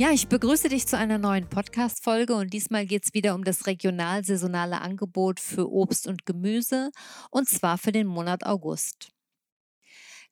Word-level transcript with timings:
Ja, 0.00 0.12
ich 0.12 0.28
begrüße 0.28 0.70
dich 0.70 0.86
zu 0.86 0.96
einer 0.96 1.18
neuen 1.18 1.46
Podcast-Folge 1.46 2.34
und 2.34 2.54
diesmal 2.54 2.86
geht 2.86 3.04
es 3.04 3.12
wieder 3.12 3.34
um 3.34 3.44
das 3.44 3.66
regional-saisonale 3.66 4.80
Angebot 4.80 5.40
für 5.40 5.70
Obst 5.70 6.06
und 6.06 6.24
Gemüse 6.24 6.90
und 7.30 7.50
zwar 7.50 7.76
für 7.76 7.92
den 7.92 8.06
Monat 8.06 8.46
August. 8.46 9.10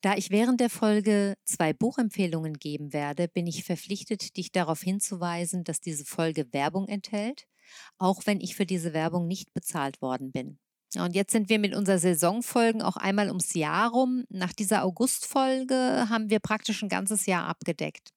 Da 0.01 0.15
ich 0.17 0.31
während 0.31 0.61
der 0.61 0.71
Folge 0.71 1.35
zwei 1.45 1.75
Buchempfehlungen 1.75 2.55
geben 2.55 2.95
werde, 2.95 3.29
bin 3.29 3.47
ich 3.47 3.65
verpflichtet, 3.65 4.39
dich 4.39 4.53
darauf 4.53 4.81
hinzuweisen, 4.81 5.65
dass 5.65 5.83
diese 5.83 6.07
Folge 6.07 6.51
Werbung 6.55 6.89
enthält, 6.89 7.45
auch 7.99 8.23
wenn 8.25 8.41
ich 8.41 8.57
für 8.57 8.65
diese 8.65 8.95
Werbung 8.95 9.27
nicht 9.27 9.53
bezahlt 9.53 10.01
worden 10.01 10.33
bin. 10.33 10.59
Und 10.97 11.15
jetzt 11.15 11.33
sind 11.33 11.51
wir 11.51 11.59
mit 11.59 11.75
unseren 11.75 11.99
Saisonfolgen 11.99 12.81
auch 12.81 12.97
einmal 12.97 13.29
ums 13.29 13.53
Jahr 13.53 13.91
rum. 13.91 14.25
Nach 14.31 14.55
dieser 14.55 14.83
Augustfolge 14.83 16.07
haben 16.09 16.31
wir 16.31 16.41
praktisch 16.41 16.83
ein 16.83 16.89
ganzes 16.89 17.27
Jahr 17.27 17.45
abgedeckt. 17.45 18.15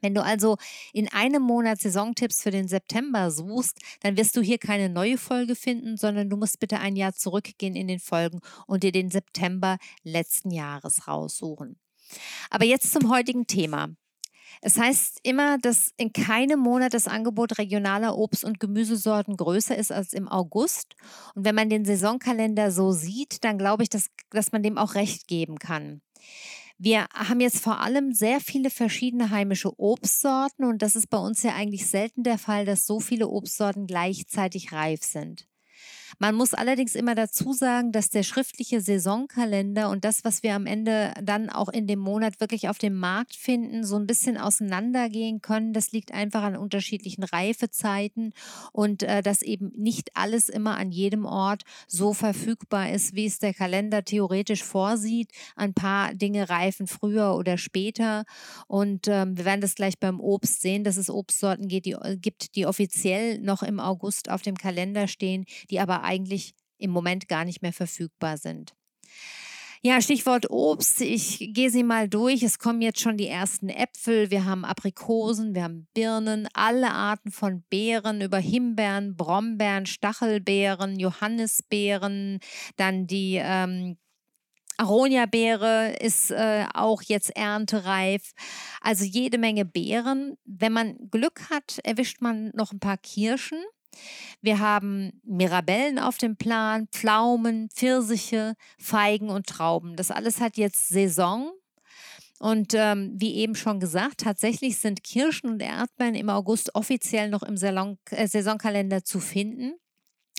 Wenn 0.00 0.14
du 0.14 0.22
also 0.22 0.56
in 0.92 1.08
einem 1.12 1.42
Monat 1.42 1.80
Saisontipps 1.80 2.42
für 2.42 2.50
den 2.50 2.68
September 2.68 3.30
suchst, 3.30 3.78
dann 4.00 4.16
wirst 4.16 4.36
du 4.36 4.40
hier 4.40 4.58
keine 4.58 4.88
neue 4.88 5.18
Folge 5.18 5.54
finden, 5.54 5.96
sondern 5.96 6.30
du 6.30 6.36
musst 6.36 6.60
bitte 6.60 6.78
ein 6.80 6.96
Jahr 6.96 7.14
zurückgehen 7.14 7.76
in 7.76 7.88
den 7.88 8.00
Folgen 8.00 8.40
und 8.66 8.82
dir 8.82 8.92
den 8.92 9.10
September 9.10 9.78
letzten 10.02 10.50
Jahres 10.50 11.08
raussuchen. 11.08 11.78
Aber 12.50 12.64
jetzt 12.64 12.92
zum 12.92 13.10
heutigen 13.10 13.46
Thema. 13.46 13.90
Es 14.60 14.78
heißt 14.78 15.20
immer, 15.22 15.58
dass 15.58 15.92
in 15.96 16.12
keinem 16.12 16.58
Monat 16.58 16.94
das 16.94 17.06
Angebot 17.06 17.58
regionaler 17.58 18.16
Obst- 18.16 18.44
und 18.44 18.58
Gemüsesorten 18.58 19.36
größer 19.36 19.76
ist 19.76 19.92
als 19.92 20.12
im 20.12 20.28
August. 20.28 20.96
Und 21.34 21.44
wenn 21.44 21.54
man 21.54 21.70
den 21.70 21.84
Saisonkalender 21.84 22.72
so 22.72 22.92
sieht, 22.92 23.44
dann 23.44 23.58
glaube 23.58 23.84
ich, 23.84 23.88
dass, 23.88 24.10
dass 24.30 24.52
man 24.52 24.62
dem 24.62 24.78
auch 24.78 24.94
recht 24.94 25.28
geben 25.28 25.58
kann. 25.58 26.00
Wir 26.80 27.06
haben 27.12 27.40
jetzt 27.40 27.60
vor 27.60 27.80
allem 27.80 28.12
sehr 28.12 28.40
viele 28.40 28.70
verschiedene 28.70 29.30
heimische 29.30 29.78
Obstsorten 29.80 30.64
und 30.64 30.80
das 30.80 30.94
ist 30.94 31.10
bei 31.10 31.18
uns 31.18 31.42
ja 31.42 31.54
eigentlich 31.56 31.88
selten 31.88 32.22
der 32.22 32.38
Fall, 32.38 32.64
dass 32.64 32.86
so 32.86 33.00
viele 33.00 33.26
Obstsorten 33.26 33.88
gleichzeitig 33.88 34.72
reif 34.72 35.02
sind. 35.02 35.48
Man 36.18 36.34
muss 36.34 36.54
allerdings 36.54 36.94
immer 36.94 37.14
dazu 37.14 37.52
sagen, 37.52 37.92
dass 37.92 38.10
der 38.10 38.22
schriftliche 38.22 38.80
Saisonkalender 38.80 39.88
und 39.88 40.04
das, 40.04 40.24
was 40.24 40.42
wir 40.42 40.54
am 40.54 40.66
Ende 40.66 41.12
dann 41.22 41.50
auch 41.50 41.68
in 41.68 41.86
dem 41.86 41.98
Monat 41.98 42.40
wirklich 42.40 42.68
auf 42.68 42.78
dem 42.78 42.94
Markt 42.94 43.34
finden, 43.34 43.84
so 43.84 43.96
ein 43.96 44.06
bisschen 44.06 44.36
auseinandergehen 44.36 45.40
können. 45.40 45.72
Das 45.72 45.92
liegt 45.92 46.12
einfach 46.12 46.42
an 46.42 46.56
unterschiedlichen 46.56 47.24
Reifezeiten 47.24 48.32
und 48.72 49.02
äh, 49.02 49.22
dass 49.22 49.42
eben 49.42 49.72
nicht 49.76 50.10
alles 50.14 50.48
immer 50.48 50.76
an 50.76 50.92
jedem 50.92 51.24
Ort 51.24 51.64
so 51.86 52.12
verfügbar 52.12 52.90
ist, 52.90 53.14
wie 53.14 53.26
es 53.26 53.38
der 53.38 53.54
Kalender 53.54 54.04
theoretisch 54.04 54.62
vorsieht. 54.62 55.30
Ein 55.56 55.74
paar 55.74 56.14
Dinge 56.14 56.48
reifen 56.48 56.86
früher 56.86 57.34
oder 57.34 57.58
später 57.58 58.24
und 58.66 59.08
ähm, 59.08 59.36
wir 59.36 59.44
werden 59.44 59.60
das 59.60 59.74
gleich 59.74 59.98
beim 59.98 60.20
Obst 60.20 60.60
sehen, 60.60 60.84
dass 60.84 60.96
es 60.96 61.10
Obstsorten 61.10 61.66
gibt 61.66 61.88
die, 61.88 61.92
äh, 61.92 62.16
gibt, 62.16 62.54
die 62.54 62.66
offiziell 62.66 63.38
noch 63.38 63.62
im 63.62 63.80
August 63.80 64.30
auf 64.30 64.42
dem 64.42 64.56
Kalender 64.56 65.08
stehen, 65.08 65.44
die 65.70 65.80
aber 65.80 65.97
eigentlich 66.02 66.54
im 66.78 66.90
Moment 66.90 67.28
gar 67.28 67.44
nicht 67.44 67.62
mehr 67.62 67.72
verfügbar 67.72 68.36
sind. 68.36 68.74
Ja, 69.80 70.00
Stichwort 70.00 70.50
Obst. 70.50 71.00
Ich 71.00 71.50
gehe 71.52 71.70
sie 71.70 71.84
mal 71.84 72.08
durch. 72.08 72.42
Es 72.42 72.58
kommen 72.58 72.82
jetzt 72.82 73.00
schon 73.00 73.16
die 73.16 73.28
ersten 73.28 73.68
Äpfel. 73.68 74.28
Wir 74.30 74.44
haben 74.44 74.64
Aprikosen, 74.64 75.54
wir 75.54 75.62
haben 75.62 75.86
Birnen, 75.94 76.48
alle 76.52 76.90
Arten 76.90 77.30
von 77.30 77.62
Beeren, 77.70 78.20
über 78.20 78.38
Himbeeren, 78.38 79.16
Brombeeren, 79.16 79.86
Stachelbeeren, 79.86 80.98
Johannisbeeren, 80.98 82.40
dann 82.76 83.06
die 83.06 83.40
ähm, 83.40 83.98
Aronia-Beere 84.78 85.96
ist 86.00 86.30
äh, 86.30 86.64
auch 86.74 87.02
jetzt 87.02 87.36
erntereif. 87.36 88.32
Also 88.80 89.04
jede 89.04 89.38
Menge 89.38 89.64
Beeren. 89.64 90.38
Wenn 90.44 90.72
man 90.72 90.96
Glück 91.10 91.50
hat, 91.50 91.78
erwischt 91.84 92.20
man 92.20 92.50
noch 92.54 92.72
ein 92.72 92.80
paar 92.80 92.96
Kirschen. 92.98 93.58
Wir 94.40 94.60
haben 94.60 95.20
Mirabellen 95.24 95.98
auf 95.98 96.18
dem 96.18 96.36
Plan, 96.36 96.88
Pflaumen, 96.92 97.68
Pfirsiche, 97.70 98.54
Feigen 98.78 99.30
und 99.30 99.46
Trauben. 99.46 99.96
Das 99.96 100.10
alles 100.10 100.40
hat 100.40 100.56
jetzt 100.56 100.88
Saison. 100.88 101.52
Und 102.38 102.72
ähm, 102.74 103.14
wie 103.16 103.34
eben 103.34 103.56
schon 103.56 103.80
gesagt, 103.80 104.20
tatsächlich 104.20 104.78
sind 104.78 105.02
Kirschen 105.02 105.50
und 105.50 105.60
Erdbeeren 105.60 106.14
im 106.14 106.30
August 106.30 106.74
offiziell 106.74 107.30
noch 107.30 107.42
im 107.42 107.56
Salon, 107.56 107.98
äh, 108.10 108.28
Saisonkalender 108.28 109.02
zu 109.02 109.18
finden. 109.18 109.74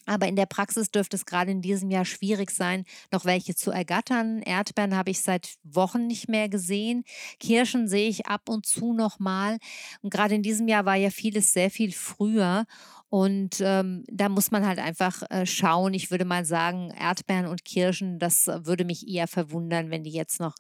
Aber 0.09 0.27
in 0.27 0.35
der 0.35 0.47
Praxis 0.47 0.89
dürfte 0.89 1.15
es 1.15 1.27
gerade 1.27 1.51
in 1.51 1.61
diesem 1.61 1.91
Jahr 1.91 2.03
schwierig 2.03 2.49
sein, 2.49 2.83
noch 3.11 3.25
welche 3.25 3.53
zu 3.53 3.69
ergattern. 3.69 4.41
Erdbeeren 4.41 4.95
habe 4.95 5.11
ich 5.11 5.21
seit 5.21 5.57
Wochen 5.61 6.07
nicht 6.07 6.27
mehr 6.27 6.49
gesehen. 6.49 7.03
Kirschen 7.39 7.87
sehe 7.87 8.09
ich 8.09 8.25
ab 8.25 8.49
und 8.49 8.65
zu 8.65 8.93
noch 8.93 9.19
mal. 9.19 9.59
Und 10.01 10.11
gerade 10.11 10.33
in 10.33 10.41
diesem 10.41 10.67
Jahr 10.67 10.85
war 10.85 10.95
ja 10.95 11.11
vieles 11.11 11.53
sehr 11.53 11.69
viel 11.69 11.91
früher. 11.91 12.65
Und 13.09 13.61
ähm, 13.61 14.03
da 14.07 14.29
muss 14.29 14.49
man 14.49 14.65
halt 14.65 14.79
einfach 14.79 15.21
äh, 15.29 15.45
schauen. 15.45 15.93
Ich 15.93 16.09
würde 16.09 16.25
mal 16.25 16.43
sagen, 16.43 16.89
Erdbeeren 16.89 17.45
und 17.45 17.63
Kirschen, 17.63 18.17
das 18.17 18.47
würde 18.47 18.85
mich 18.85 19.07
eher 19.07 19.27
verwundern, 19.27 19.91
wenn 19.91 20.03
die 20.03 20.09
jetzt 20.09 20.39
noch 20.39 20.55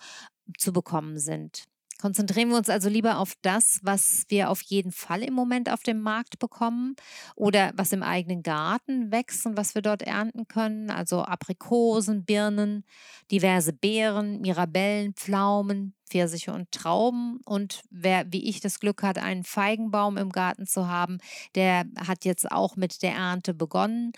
zu 0.59 0.71
bekommen 0.71 1.17
sind. 1.17 1.63
Konzentrieren 2.01 2.47
wir 2.49 2.55
uns 2.57 2.69
also 2.69 2.87
lieber 2.87 3.17
auf 3.17 3.33
das, 3.41 3.81
was 3.83 4.23
wir 4.29 4.49
auf 4.49 4.61
jeden 4.61 4.93
Fall 4.93 5.21
im 5.21 5.33
Moment 5.33 5.69
auf 5.69 5.83
dem 5.83 5.99
Markt 5.99 6.39
bekommen 6.39 6.95
oder 7.35 7.73
was 7.75 7.91
im 7.91 8.03
eigenen 8.03 8.41
Garten 8.41 9.11
wächst 9.11 9.45
und 9.45 9.57
was 9.57 9.75
wir 9.75 9.81
dort 9.81 10.01
ernten 10.03 10.47
können. 10.47 10.91
Also 10.91 11.23
Aprikosen, 11.23 12.23
Birnen, 12.23 12.85
diverse 13.31 13.73
Beeren, 13.73 14.39
Mirabellen, 14.39 15.13
Pflaumen, 15.13 15.93
Pfirsiche 16.09 16.53
und 16.53 16.71
Trauben. 16.71 17.41
Und 17.43 17.81
wer 17.89 18.31
wie 18.31 18.47
ich 18.47 18.61
das 18.61 18.79
Glück 18.79 19.03
hat, 19.03 19.17
einen 19.17 19.43
Feigenbaum 19.43 20.15
im 20.15 20.29
Garten 20.29 20.67
zu 20.67 20.87
haben, 20.87 21.17
der 21.55 21.83
hat 21.99 22.23
jetzt 22.23 22.49
auch 22.49 22.77
mit 22.77 23.03
der 23.03 23.11
Ernte 23.13 23.53
begonnen 23.53 24.13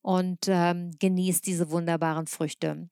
und 0.00 0.46
ähm, 0.48 0.92
genießt 0.98 1.46
diese 1.46 1.70
wunderbaren 1.70 2.26
Früchte. 2.26 2.88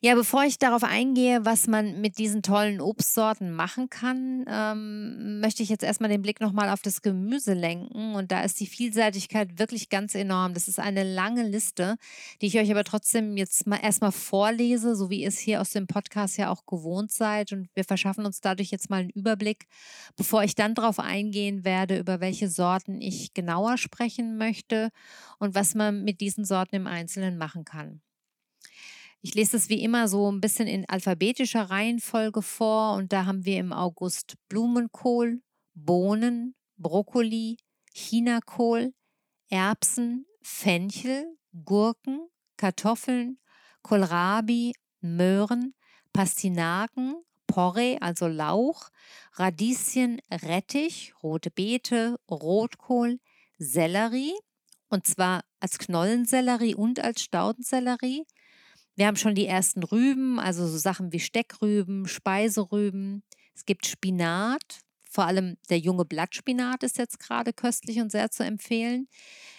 Ja, 0.00 0.14
bevor 0.14 0.44
ich 0.44 0.58
darauf 0.58 0.84
eingehe, 0.84 1.44
was 1.44 1.66
man 1.66 2.00
mit 2.00 2.18
diesen 2.18 2.42
tollen 2.42 2.80
Obstsorten 2.80 3.52
machen 3.52 3.90
kann, 3.90 4.44
ähm, 4.48 5.40
möchte 5.40 5.62
ich 5.62 5.68
jetzt 5.68 5.84
erstmal 5.84 6.10
den 6.10 6.22
Blick 6.22 6.40
nochmal 6.40 6.68
auf 6.68 6.82
das 6.82 7.02
Gemüse 7.02 7.54
lenken. 7.54 8.14
Und 8.14 8.32
da 8.32 8.42
ist 8.42 8.60
die 8.60 8.66
Vielseitigkeit 8.66 9.58
wirklich 9.58 9.88
ganz 9.88 10.14
enorm. 10.14 10.54
Das 10.54 10.68
ist 10.68 10.78
eine 10.78 11.04
lange 11.04 11.46
Liste, 11.46 11.96
die 12.40 12.46
ich 12.46 12.58
euch 12.58 12.70
aber 12.70 12.84
trotzdem 12.84 13.36
jetzt 13.36 13.66
mal 13.66 13.78
erstmal 13.82 14.12
vorlese, 14.12 14.96
so 14.96 15.10
wie 15.10 15.22
ihr 15.22 15.28
es 15.28 15.38
hier 15.38 15.60
aus 15.60 15.70
dem 15.70 15.86
Podcast 15.86 16.36
ja 16.36 16.50
auch 16.50 16.66
gewohnt 16.66 17.10
seid. 17.10 17.52
Und 17.52 17.68
wir 17.74 17.84
verschaffen 17.84 18.26
uns 18.26 18.40
dadurch 18.40 18.70
jetzt 18.70 18.90
mal 18.90 19.00
einen 19.00 19.10
Überblick, 19.10 19.66
bevor 20.16 20.42
ich 20.44 20.54
dann 20.54 20.74
darauf 20.74 20.98
eingehen 20.98 21.64
werde, 21.64 21.98
über 21.98 22.20
welche 22.20 22.48
Sorten 22.48 23.00
ich 23.00 23.34
genauer 23.34 23.78
sprechen 23.78 24.36
möchte 24.36 24.90
und 25.38 25.54
was 25.54 25.74
man 25.74 26.04
mit 26.04 26.20
diesen 26.20 26.44
Sorten 26.44 26.76
im 26.76 26.86
Einzelnen 26.86 27.38
machen 27.38 27.64
kann. 27.64 28.00
Ich 29.26 29.34
lese 29.34 29.52
das 29.52 29.70
wie 29.70 29.82
immer 29.82 30.06
so 30.06 30.30
ein 30.30 30.42
bisschen 30.42 30.68
in 30.68 30.86
alphabetischer 30.86 31.70
Reihenfolge 31.70 32.42
vor 32.42 32.92
und 32.92 33.10
da 33.10 33.24
haben 33.24 33.46
wir 33.46 33.58
im 33.58 33.72
August 33.72 34.34
Blumenkohl, 34.50 35.40
Bohnen, 35.72 36.54
Brokkoli, 36.76 37.56
Chinakohl, 37.94 38.92
Erbsen, 39.48 40.26
Fenchel, 40.42 41.38
Gurken, 41.64 42.28
Kartoffeln, 42.58 43.38
Kohlrabi, 43.80 44.74
Möhren, 45.00 45.74
Pastinaken, 46.12 47.16
Porree, 47.46 47.96
also 48.00 48.26
Lauch, 48.28 48.90
Radieschen, 49.36 50.20
Rettich, 50.30 51.14
rote 51.22 51.50
Beete, 51.50 52.18
Rotkohl, 52.30 53.20
Sellerie, 53.56 54.34
und 54.90 55.06
zwar 55.06 55.44
als 55.60 55.78
Knollensellerie 55.78 56.74
und 56.74 57.00
als 57.00 57.22
Staudensellerie, 57.22 58.26
wir 58.96 59.06
haben 59.06 59.16
schon 59.16 59.34
die 59.34 59.46
ersten 59.46 59.82
Rüben, 59.82 60.38
also 60.38 60.66
so 60.66 60.78
Sachen 60.78 61.12
wie 61.12 61.20
Steckrüben, 61.20 62.06
Speiserüben. 62.06 63.22
Es 63.54 63.64
gibt 63.64 63.86
Spinat, 63.86 64.84
vor 65.14 65.26
allem 65.26 65.56
der 65.70 65.78
junge 65.78 66.04
Blattspinat 66.04 66.82
ist 66.82 66.98
jetzt 66.98 67.20
gerade 67.20 67.52
köstlich 67.52 68.00
und 68.00 68.10
sehr 68.10 68.32
zu 68.32 68.44
empfehlen. 68.44 69.06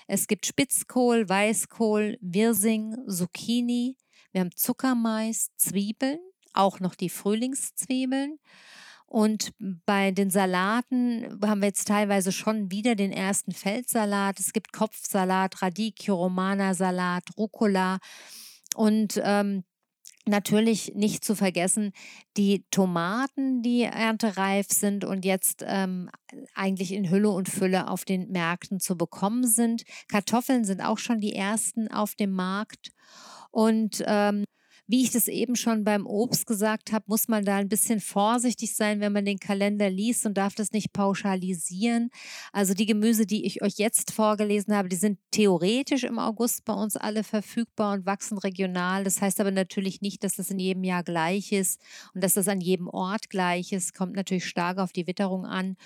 Es 0.06 0.28
gibt 0.28 0.46
Spitzkohl, 0.46 1.30
Weißkohl, 1.30 2.18
Wirsing, 2.20 2.98
Zucchini. 3.08 3.96
Wir 4.34 4.42
haben 4.42 4.56
Zuckermais, 4.56 5.48
Zwiebeln, 5.56 6.20
auch 6.52 6.82
noch 6.82 6.94
die 6.94 7.10
Frühlingszwiebeln. 7.10 8.38
Und 9.06 9.54
bei 9.86 10.12
den 10.12 10.30
Salaten 10.30 11.40
haben 11.46 11.62
wir 11.62 11.68
jetzt 11.68 11.88
teilweise 11.88 12.34
schon 12.34 12.70
wieder 12.70 12.96
den 12.96 13.14
ersten 13.14 13.54
Feldsalat. 13.54 14.42
Es 14.42 14.52
gibt 14.52 14.74
Kopfsalat, 14.74 15.62
Radicchio, 15.62 16.16
Romana-Salat, 16.16 17.24
Rucola. 17.38 18.00
Und 18.76 19.20
ähm, 19.24 19.64
Natürlich 20.28 20.94
nicht 20.96 21.24
zu 21.24 21.36
vergessen 21.36 21.92
die 22.36 22.66
Tomaten, 22.72 23.62
die 23.62 23.84
erntereif 23.84 24.66
sind 24.70 25.06
und 25.06 25.24
jetzt 25.24 25.64
ähm, 25.68 26.10
eigentlich 26.56 26.94
in 26.94 27.12
Hülle 27.12 27.30
und 27.30 27.48
Fülle 27.48 27.88
auf 27.88 28.06
den 28.06 28.32
Märkten 28.32 28.80
zu 28.80 28.98
bekommen 28.98 29.46
sind. 29.46 29.84
Kartoffeln 30.08 30.66
sind 30.66 30.82
auch 30.82 30.98
schon 30.98 31.20
die 31.20 31.36
ersten 31.36 31.90
auf 31.90 32.16
dem 32.16 32.32
Markt. 32.32 32.90
Und 33.52 34.04
ähm, 34.08 34.46
wie 34.88 35.02
ich 35.02 35.12
das 35.12 35.28
eben 35.28 35.56
schon 35.56 35.84
beim 35.84 36.06
Obst 36.06 36.46
gesagt 36.46 36.92
habe, 36.92 37.06
muss 37.08 37.28
man 37.28 37.44
da 37.44 37.56
ein 37.56 37.70
bisschen 37.70 38.00
vorsichtig 38.00 38.76
sein, 38.76 39.00
wenn 39.00 39.14
man 39.14 39.26
den 39.26 39.40
Kalender 39.40 39.90
liest 39.90 40.26
und 40.26 40.36
darf 40.38 40.54
das 40.54 40.72
nicht 40.72 40.94
pauschalisieren. 40.94 42.12
Also 42.54 42.76
die 42.76 42.86
Gemüse, 42.86 43.26
die 43.26 43.46
ich 43.46 43.64
euch 43.64 43.78
jetzt 43.78 44.12
vorgelesen 44.12 44.76
habe, 44.76 44.88
die 44.88 44.96
sind 44.96 45.18
theoretisch 45.32 46.04
im 46.04 46.20
August 46.20 46.66
bei 46.66 46.74
uns 46.74 46.96
alle 46.98 47.24
verfügbar 47.24 47.94
und 47.94 48.06
wachsen 48.06 48.38
regional. 48.38 49.04
Das 49.04 49.22
heißt 49.22 49.40
aber 49.42 49.52
natürlich 49.52 50.02
nicht, 50.02 50.24
dass 50.24 50.36
das 50.36 50.52
in 50.52 50.60
jedem 50.60 50.84
Jahr 50.84 51.04
gleich 51.04 51.52
ist 51.52 51.82
und 52.14 52.24
dass 52.24 52.36
das 52.36 52.48
an 52.48 52.62
jedem 52.62 52.88
Ort 52.88 53.30
gleich 53.32 53.72
ist. 53.72 53.96
Kommt 53.96 54.16
natürlich 54.16 54.46
stark 54.46 54.78
auf 54.78 54.92
die 54.92 55.08
Witterung 55.08 55.46
an. 55.46 55.78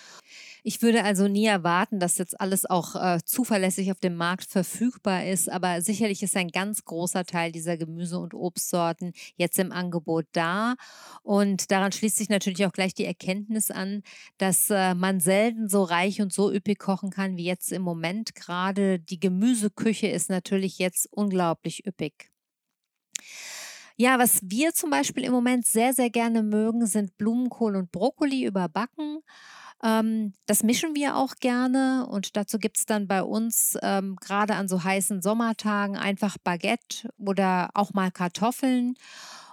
Ich 0.63 0.81
würde 0.81 1.05
also 1.05 1.29
nie 1.29 1.45
erwarten, 1.45 1.99
dass 1.99 2.17
jetzt 2.17 2.39
alles 2.39 2.65
auch 2.65 2.95
äh, 2.95 3.19
zuverlässig 3.23 3.91
auf 3.91 3.99
dem 3.99 4.15
Markt 4.15 4.49
verfügbar 4.49 5.25
ist, 5.25 5.49
aber 5.49 5.81
sicherlich 5.81 6.21
ist 6.21 6.35
ein 6.35 6.49
ganz 6.49 6.83
großer 6.83 7.23
Teil 7.23 7.53
dieser 7.53 7.77
Gemüse- 7.77 8.19
und 8.19 8.33
Obstsorten 8.33 8.88
Sorten 8.89 9.13
jetzt 9.35 9.59
im 9.59 9.71
Angebot 9.71 10.25
da. 10.33 10.75
Und 11.23 11.71
daran 11.71 11.91
schließt 11.91 12.17
sich 12.17 12.29
natürlich 12.29 12.65
auch 12.65 12.71
gleich 12.71 12.93
die 12.93 13.05
Erkenntnis 13.05 13.71
an, 13.71 14.03
dass 14.37 14.69
äh, 14.69 14.95
man 14.95 15.19
selten 15.19 15.69
so 15.69 15.83
reich 15.83 16.21
und 16.21 16.33
so 16.33 16.51
üppig 16.51 16.79
kochen 16.79 17.09
kann 17.11 17.37
wie 17.37 17.45
jetzt 17.45 17.71
im 17.71 17.81
Moment. 17.81 18.35
Gerade 18.35 18.99
die 18.99 19.19
Gemüseküche 19.19 20.07
ist 20.07 20.29
natürlich 20.29 20.79
jetzt 20.79 21.07
unglaublich 21.11 21.85
üppig. 21.85 22.29
Ja, 23.97 24.17
was 24.17 24.39
wir 24.43 24.73
zum 24.73 24.89
Beispiel 24.91 25.25
im 25.25 25.33
Moment 25.33 25.65
sehr, 25.65 25.93
sehr 25.93 26.09
gerne 26.09 26.41
mögen, 26.41 26.85
sind 26.85 27.17
Blumenkohl 27.17 27.75
und 27.75 27.91
Brokkoli 27.91 28.45
überbacken. 28.45 29.19
Ähm, 29.83 30.33
das 30.45 30.63
mischen 30.63 30.95
wir 30.95 31.15
auch 31.15 31.35
gerne 31.35 32.07
und 32.09 32.35
dazu 32.35 32.59
gibt 32.59 32.77
es 32.77 32.85
dann 32.85 33.07
bei 33.07 33.23
uns 33.23 33.77
ähm, 33.81 34.17
gerade 34.17 34.55
an 34.55 34.67
so 34.67 34.83
heißen 34.83 35.21
Sommertagen 35.21 35.97
einfach 35.97 36.37
Baguette 36.37 37.09
oder 37.17 37.69
auch 37.73 37.93
mal 37.93 38.11
Kartoffeln. 38.11 38.95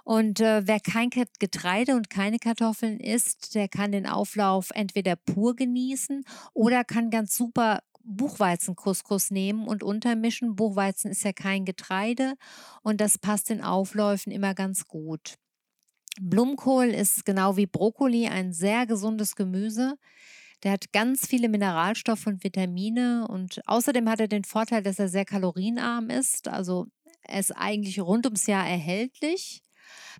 Und 0.03 0.39
äh, 0.39 0.65
wer 0.65 0.79
kein 0.79 1.09
Getreide 1.09 1.95
und 1.95 2.09
keine 2.09 2.39
Kartoffeln 2.39 2.99
isst, 2.99 3.55
der 3.55 3.67
kann 3.67 3.91
den 3.91 4.07
Auflauf 4.07 4.69
entweder 4.73 5.17
pur 5.17 5.55
genießen 5.55 6.23
oder 6.53 6.85
kann 6.85 7.09
ganz 7.09 7.35
super 7.35 7.81
Buchweizen-Couscous 8.07 9.31
nehmen 9.31 9.67
und 9.67 9.83
untermischen. 9.83 10.55
Buchweizen 10.55 11.11
ist 11.11 11.23
ja 11.23 11.33
kein 11.33 11.65
Getreide 11.65 12.35
und 12.81 13.01
das 13.01 13.17
passt 13.17 13.49
den 13.49 13.61
Aufläufen 13.61 14.31
immer 14.31 14.53
ganz 14.53 14.87
gut. 14.87 15.37
Blumenkohl 16.19 16.87
ist 16.87 17.25
genau 17.25 17.57
wie 17.57 17.67
Brokkoli 17.67 18.27
ein 18.27 18.53
sehr 18.53 18.85
gesundes 18.85 19.35
Gemüse. 19.35 19.97
Der 20.63 20.71
hat 20.71 20.91
ganz 20.91 21.27
viele 21.27 21.49
Mineralstoffe 21.49 22.25
und 22.25 22.43
Vitamine 22.43 23.27
und 23.27 23.61
außerdem 23.67 24.09
hat 24.09 24.19
er 24.19 24.27
den 24.27 24.43
Vorteil, 24.43 24.81
dass 24.81 24.97
er 24.97 25.07
sehr 25.07 25.25
kalorienarm 25.25 26.09
ist. 26.09 26.47
Also 26.47 26.87
er 27.21 27.39
ist 27.39 27.51
eigentlich 27.51 27.99
rund 27.99 28.25
ums 28.25 28.47
Jahr 28.47 28.67
erhältlich. 28.67 29.61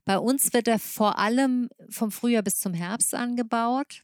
Bei 0.05 0.19
uns 0.19 0.53
wird 0.53 0.67
er 0.67 0.79
vor 0.79 1.17
allem 1.17 1.69
vom 1.89 2.11
Frühjahr 2.11 2.43
bis 2.43 2.59
zum 2.59 2.73
Herbst 2.73 3.15
angebaut. 3.15 4.03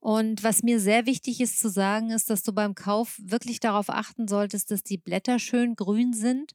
Und 0.00 0.44
was 0.44 0.62
mir 0.62 0.78
sehr 0.78 1.06
wichtig 1.06 1.40
ist 1.40 1.58
zu 1.58 1.68
sagen, 1.68 2.10
ist, 2.10 2.30
dass 2.30 2.44
du 2.44 2.52
beim 2.52 2.76
Kauf 2.76 3.18
wirklich 3.20 3.58
darauf 3.58 3.90
achten 3.90 4.28
solltest, 4.28 4.70
dass 4.70 4.84
die 4.84 4.98
Blätter 4.98 5.40
schön 5.40 5.74
grün 5.74 6.12
sind 6.12 6.52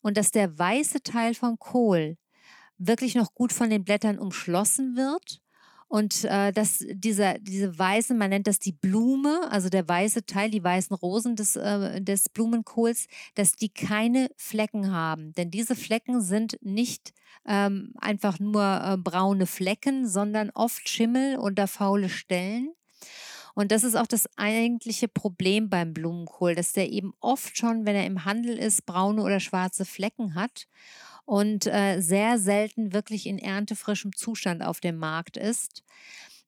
und 0.00 0.16
dass 0.16 0.30
der 0.30 0.58
weiße 0.58 1.02
Teil 1.02 1.34
von 1.34 1.58
Kohl 1.58 2.16
wirklich 2.86 3.14
noch 3.14 3.34
gut 3.34 3.52
von 3.52 3.70
den 3.70 3.84
Blättern 3.84 4.18
umschlossen 4.18 4.96
wird. 4.96 5.40
Und 5.86 6.24
äh, 6.24 6.50
dass 6.50 6.84
dieser, 6.90 7.38
diese 7.38 7.78
weiße, 7.78 8.14
man 8.14 8.30
nennt 8.30 8.48
das 8.48 8.58
die 8.58 8.72
Blume, 8.72 9.48
also 9.50 9.68
der 9.68 9.86
weiße 9.86 10.26
Teil, 10.26 10.50
die 10.50 10.64
weißen 10.64 10.96
Rosen 10.96 11.36
des, 11.36 11.54
äh, 11.54 12.00
des 12.00 12.30
Blumenkohls, 12.30 13.06
dass 13.34 13.52
die 13.52 13.68
keine 13.68 14.28
Flecken 14.36 14.90
haben. 14.90 15.32
Denn 15.34 15.52
diese 15.52 15.76
Flecken 15.76 16.20
sind 16.20 16.58
nicht 16.62 17.12
ähm, 17.46 17.92
einfach 17.98 18.40
nur 18.40 18.62
äh, 18.62 18.96
braune 18.96 19.46
Flecken, 19.46 20.08
sondern 20.08 20.50
oft 20.50 20.88
Schimmel 20.88 21.38
oder 21.38 21.68
faule 21.68 22.08
Stellen. 22.08 22.72
Und 23.54 23.70
das 23.70 23.84
ist 23.84 23.94
auch 23.94 24.08
das 24.08 24.28
eigentliche 24.36 25.06
Problem 25.06 25.70
beim 25.70 25.94
Blumenkohl, 25.94 26.56
dass 26.56 26.72
der 26.72 26.90
eben 26.90 27.12
oft 27.20 27.56
schon, 27.56 27.86
wenn 27.86 27.94
er 27.94 28.06
im 28.06 28.24
Handel 28.24 28.58
ist, 28.58 28.84
braune 28.84 29.22
oder 29.22 29.38
schwarze 29.38 29.84
Flecken 29.84 30.34
hat 30.34 30.66
und 31.24 31.66
äh, 31.66 32.00
sehr 32.00 32.38
selten 32.38 32.92
wirklich 32.92 33.26
in 33.26 33.38
erntefrischem 33.38 34.14
Zustand 34.14 34.62
auf 34.62 34.80
dem 34.80 34.96
Markt 34.96 35.36
ist. 35.36 35.82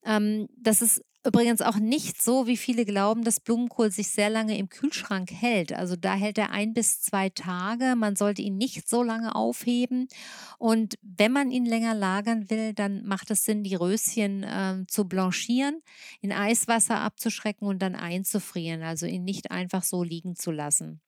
Ähm, 0.04 0.48
das 0.56 0.82
ist 0.82 1.02
übrigens 1.26 1.60
auch 1.60 1.76
nicht 1.76 2.22
so, 2.22 2.46
wie 2.46 2.56
viele 2.56 2.84
glauben, 2.84 3.24
dass 3.24 3.40
Blumenkohl 3.40 3.90
sich 3.90 4.08
sehr 4.08 4.30
lange 4.30 4.56
im 4.56 4.68
Kühlschrank 4.68 5.30
hält. 5.32 5.72
Also 5.72 5.96
da 5.96 6.14
hält 6.14 6.38
er 6.38 6.50
ein 6.50 6.72
bis 6.72 7.00
zwei 7.00 7.30
Tage. 7.30 7.96
Man 7.96 8.14
sollte 8.14 8.42
ihn 8.42 8.56
nicht 8.56 8.88
so 8.88 9.02
lange 9.02 9.34
aufheben. 9.34 10.06
Und 10.58 10.94
wenn 11.02 11.32
man 11.32 11.50
ihn 11.50 11.64
länger 11.66 11.94
lagern 11.94 12.48
will, 12.48 12.72
dann 12.74 13.04
macht 13.04 13.30
es 13.30 13.44
Sinn, 13.44 13.64
die 13.64 13.74
Röschen 13.74 14.44
äh, 14.44 14.84
zu 14.86 15.08
blanchieren, 15.08 15.82
in 16.20 16.32
Eiswasser 16.32 17.00
abzuschrecken 17.00 17.66
und 17.66 17.80
dann 17.80 17.96
einzufrieren. 17.96 18.82
Also 18.82 19.06
ihn 19.06 19.24
nicht 19.24 19.50
einfach 19.50 19.82
so 19.82 20.02
liegen 20.04 20.36
zu 20.36 20.52
lassen. 20.52 21.00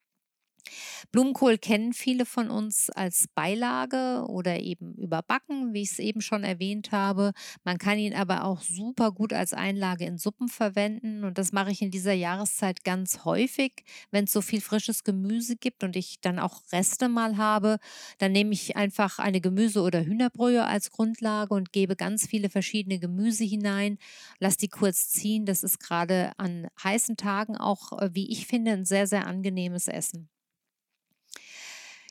Blumenkohl 1.13 1.59
kennen 1.59 1.93
viele 1.93 2.27
von 2.27 2.51
uns 2.51 2.91
als 2.91 3.29
Beilage 3.35 4.25
oder 4.29 4.61
eben 4.61 4.95
überbacken, 4.95 5.73
wie 5.73 5.83
ich 5.83 5.93
es 5.93 5.99
eben 5.99 6.21
schon 6.21 6.45
erwähnt 6.45 6.93
habe. 6.93 7.33
Man 7.65 7.79
kann 7.79 7.99
ihn 7.99 8.15
aber 8.15 8.45
auch 8.45 8.61
super 8.63 9.13
gut 9.13 9.33
als 9.33 9.53
Einlage 9.53 10.05
in 10.05 10.19
Suppen 10.19 10.49
verwenden 10.49 11.25
und 11.25 11.39
das 11.39 11.53
mache 11.53 11.71
ich 11.71 11.83
in 11.83 11.91
dieser 11.91 12.13
Jahreszeit 12.13 12.85
ganz 12.85 13.25
häufig, 13.25 13.85
wenn 14.11 14.25
es 14.25 14.33
so 14.33 14.41
viel 14.43 14.61
frisches 14.61 15.05
Gemüse 15.05 15.57
gibt 15.57 15.85
und 15.85 15.97
ich 15.97 16.21
dann 16.21 16.39
auch 16.39 16.63
Reste 16.73 17.09
mal 17.09 17.37
habe. 17.37 17.79
Dann 18.19 18.33
nehme 18.33 18.53
ich 18.53 18.77
einfach 18.77 19.19
eine 19.19 19.41
Gemüse- 19.41 19.83
oder 19.83 20.05
Hühnerbrühe 20.05 20.65
als 20.65 20.91
Grundlage 20.91 21.55
und 21.55 21.73
gebe 21.73 21.97
ganz 21.97 22.27
viele 22.27 22.51
verschiedene 22.51 22.99
Gemüse 22.99 23.45
hinein, 23.45 23.99
lasse 24.39 24.59
die 24.59 24.69
kurz 24.69 25.09
ziehen. 25.09 25.47
Das 25.47 25.63
ist 25.63 25.79
gerade 25.81 26.33
an 26.39 26.69
heißen 26.83 27.17
Tagen 27.17 27.57
auch, 27.57 27.99
äh, 28.01 28.11
wie 28.15 28.31
ich 28.31 28.47
finde, 28.47 28.73
ein 28.73 28.85
sehr, 28.85 29.07
sehr 29.07 29.27
angenehmes 29.27 29.89
Essen. 29.89 30.29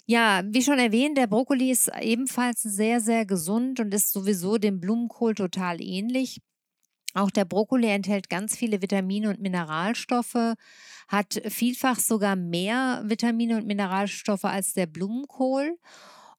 Ja, 0.09 0.41
wie 0.45 0.61
schon 0.63 0.79
erwähnt, 0.79 1.17
der 1.17 1.27
Brokkoli 1.27 1.69
ist 1.69 1.91
ebenfalls 2.01 2.61
sehr, 2.61 3.01
sehr 3.01 3.25
gesund 3.25 3.79
und 3.81 3.93
ist 3.93 4.11
sowieso 4.11 4.57
dem 4.57 4.79
Blumenkohl 4.79 5.35
total 5.35 5.81
ähnlich. 5.81 6.39
Auch 7.13 7.31
der 7.31 7.45
Brokkoli 7.45 7.87
enthält 7.87 8.29
ganz 8.29 8.55
viele 8.57 8.81
Vitamine 8.81 9.29
und 9.29 9.41
Mineralstoffe, 9.41 10.55
hat 11.07 11.41
vielfach 11.47 11.99
sogar 11.99 12.35
mehr 12.35 13.03
Vitamine 13.05 13.57
und 13.57 13.67
Mineralstoffe 13.67 14.45
als 14.45 14.73
der 14.73 14.87
Blumenkohl. 14.87 15.77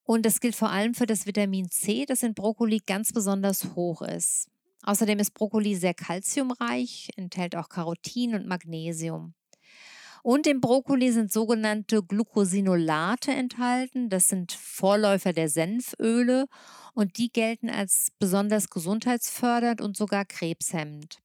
Und 0.05 0.27
das 0.27 0.41
gilt 0.41 0.57
vor 0.57 0.71
allem 0.71 0.95
für 0.95 1.07
das 1.07 1.27
Vitamin 1.27 1.71
C, 1.71 2.07
das 2.07 2.23
in 2.23 2.35
Brokkoli 2.35 2.81
ganz 2.87 3.13
besonders 3.13 3.75
hoch 3.77 4.03
ist. 4.03 4.49
Außerdem 4.85 5.19
ist 5.21 5.35
Brokkoli 5.35 5.77
sehr 5.77 5.95
kalziumreich, 5.95 7.11
enthält 7.17 7.57
auch 7.57 7.69
Carotin 7.69 8.35
und 8.35 8.47
Magnesium. 8.47 9.35
Und 10.29 10.47
im 10.47 10.61
Brokkoli 10.61 11.11
sind 11.11 11.33
sogenannte 11.33 12.03
Glucosinolate 12.03 13.31
enthalten. 13.31 14.11
Das 14.11 14.29
sind 14.29 14.53
Vorläufer 14.53 15.33
der 15.33 15.49
Senföle 15.49 16.49
und 16.93 17.17
die 17.17 17.33
gelten 17.33 17.71
als 17.71 18.13
besonders 18.19 18.69
gesundheitsfördernd 18.69 19.81
und 19.81 19.97
sogar 19.97 20.27
krebshemmend. 20.27 21.17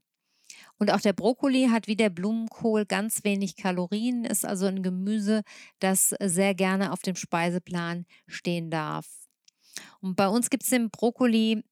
Und 0.78 0.90
auch 0.90 1.02
der 1.02 1.12
Brokkoli 1.12 1.68
hat 1.70 1.88
wie 1.88 1.98
der 1.98 2.12
Blumenkohl 2.12 2.86
ganz 2.86 3.26
wenig 3.26 3.58
Kalorien, 3.58 4.24
ist 4.24 4.46
also 4.46 4.68
ein 4.68 4.82
Gemüse, 4.82 5.42
das 5.80 6.16
sehr 6.22 6.56
gerne 6.56 6.94
auf 6.94 7.02
dem 7.02 7.18
Speiseplan 7.18 8.06
stehen 8.28 8.72
darf. 8.72 9.06
Und 10.00 10.16
bei 10.16 10.30
uns 10.30 10.50
gibt 10.50 10.64
es 10.64 10.72
im 10.72 10.90
Brokkoli 10.92 11.66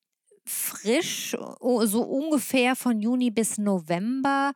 frisch, 0.51 1.36
so 1.62 2.01
ungefähr 2.03 2.75
von 2.75 3.00
Juni 3.00 3.31
bis 3.31 3.58
November, 3.58 4.51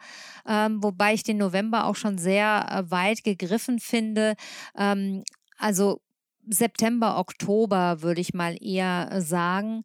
ähm, 0.47 0.83
wobei 0.83 1.13
ich 1.13 1.23
den 1.23 1.37
November 1.37 1.85
auch 1.85 1.95
schon 1.95 2.17
sehr 2.17 2.65
äh, 2.69 2.91
weit 2.91 3.23
gegriffen 3.23 3.79
finde. 3.79 4.35
Ähm, 4.77 5.23
also 5.57 6.01
September, 6.47 7.17
Oktober 7.17 8.01
würde 8.01 8.21
ich 8.21 8.33
mal 8.33 8.55
eher 8.61 9.09
äh, 9.11 9.21
sagen. 9.21 9.83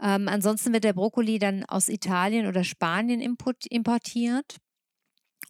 Ähm, 0.00 0.28
ansonsten 0.28 0.72
wird 0.72 0.84
der 0.84 0.92
Brokkoli 0.92 1.38
dann 1.38 1.64
aus 1.64 1.88
Italien 1.88 2.46
oder 2.46 2.64
Spanien 2.64 3.20
import 3.20 3.64
importiert. 3.66 4.56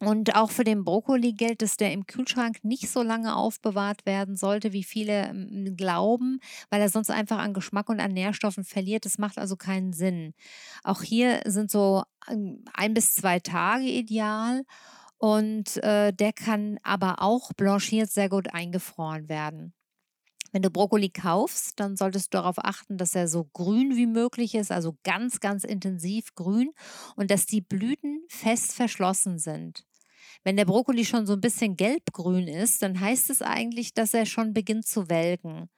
Und 0.05 0.35
auch 0.35 0.51
für 0.51 0.63
den 0.63 0.83
Brokkoli 0.83 1.33
gilt, 1.33 1.61
dass 1.61 1.77
der 1.77 1.91
im 1.91 2.05
Kühlschrank 2.05 2.63
nicht 2.63 2.89
so 2.89 3.01
lange 3.01 3.35
aufbewahrt 3.35 4.05
werden 4.05 4.35
sollte, 4.35 4.73
wie 4.73 4.83
viele 4.83 5.29
ähm, 5.29 5.75
glauben, 5.77 6.39
weil 6.69 6.81
er 6.81 6.89
sonst 6.89 7.09
einfach 7.09 7.39
an 7.39 7.53
Geschmack 7.53 7.89
und 7.89 7.99
an 7.99 8.11
Nährstoffen 8.11 8.63
verliert. 8.63 9.05
Das 9.05 9.17
macht 9.17 9.37
also 9.37 9.55
keinen 9.55 9.93
Sinn. 9.93 10.33
Auch 10.83 11.01
hier 11.01 11.41
sind 11.45 11.71
so 11.71 12.03
ähm, 12.29 12.63
ein 12.73 12.93
bis 12.93 13.15
zwei 13.15 13.39
Tage 13.39 13.85
ideal. 13.85 14.63
Und 15.17 15.81
äh, 15.83 16.11
der 16.11 16.33
kann 16.33 16.79
aber 16.83 17.21
auch 17.21 17.53
blanchiert 17.53 18.11
sehr 18.11 18.27
gut 18.27 18.53
eingefroren 18.53 19.29
werden. 19.29 19.73
Wenn 20.53 20.61
du 20.61 20.69
Brokkoli 20.69 21.09
kaufst, 21.09 21.79
dann 21.79 21.97
solltest 21.97 22.31
du 22.33 22.37
darauf 22.37 22.59
achten, 22.59 22.97
dass 22.97 23.15
er 23.15 23.27
so 23.27 23.45
grün 23.53 23.95
wie 23.95 24.05
möglich 24.05 24.53
ist, 24.53 24.71
also 24.71 24.95
ganz, 25.03 25.39
ganz 25.39 25.63
intensiv 25.63 26.35
grün 26.35 26.71
und 27.15 27.31
dass 27.31 27.47
die 27.47 27.61
Blüten 27.61 28.21
fest 28.27 28.73
verschlossen 28.73 29.39
sind. 29.39 29.83
Wenn 30.43 30.57
der 30.57 30.65
Brokkoli 30.65 31.05
schon 31.05 31.25
so 31.25 31.33
ein 31.33 31.41
bisschen 31.41 31.75
gelbgrün 31.77 32.47
ist, 32.47 32.81
dann 32.81 32.99
heißt 32.99 33.29
es 33.29 33.41
eigentlich, 33.41 33.93
dass 33.93 34.13
er 34.13 34.25
schon 34.25 34.53
beginnt 34.53 34.85
zu 34.87 35.09
welken. 35.09 35.69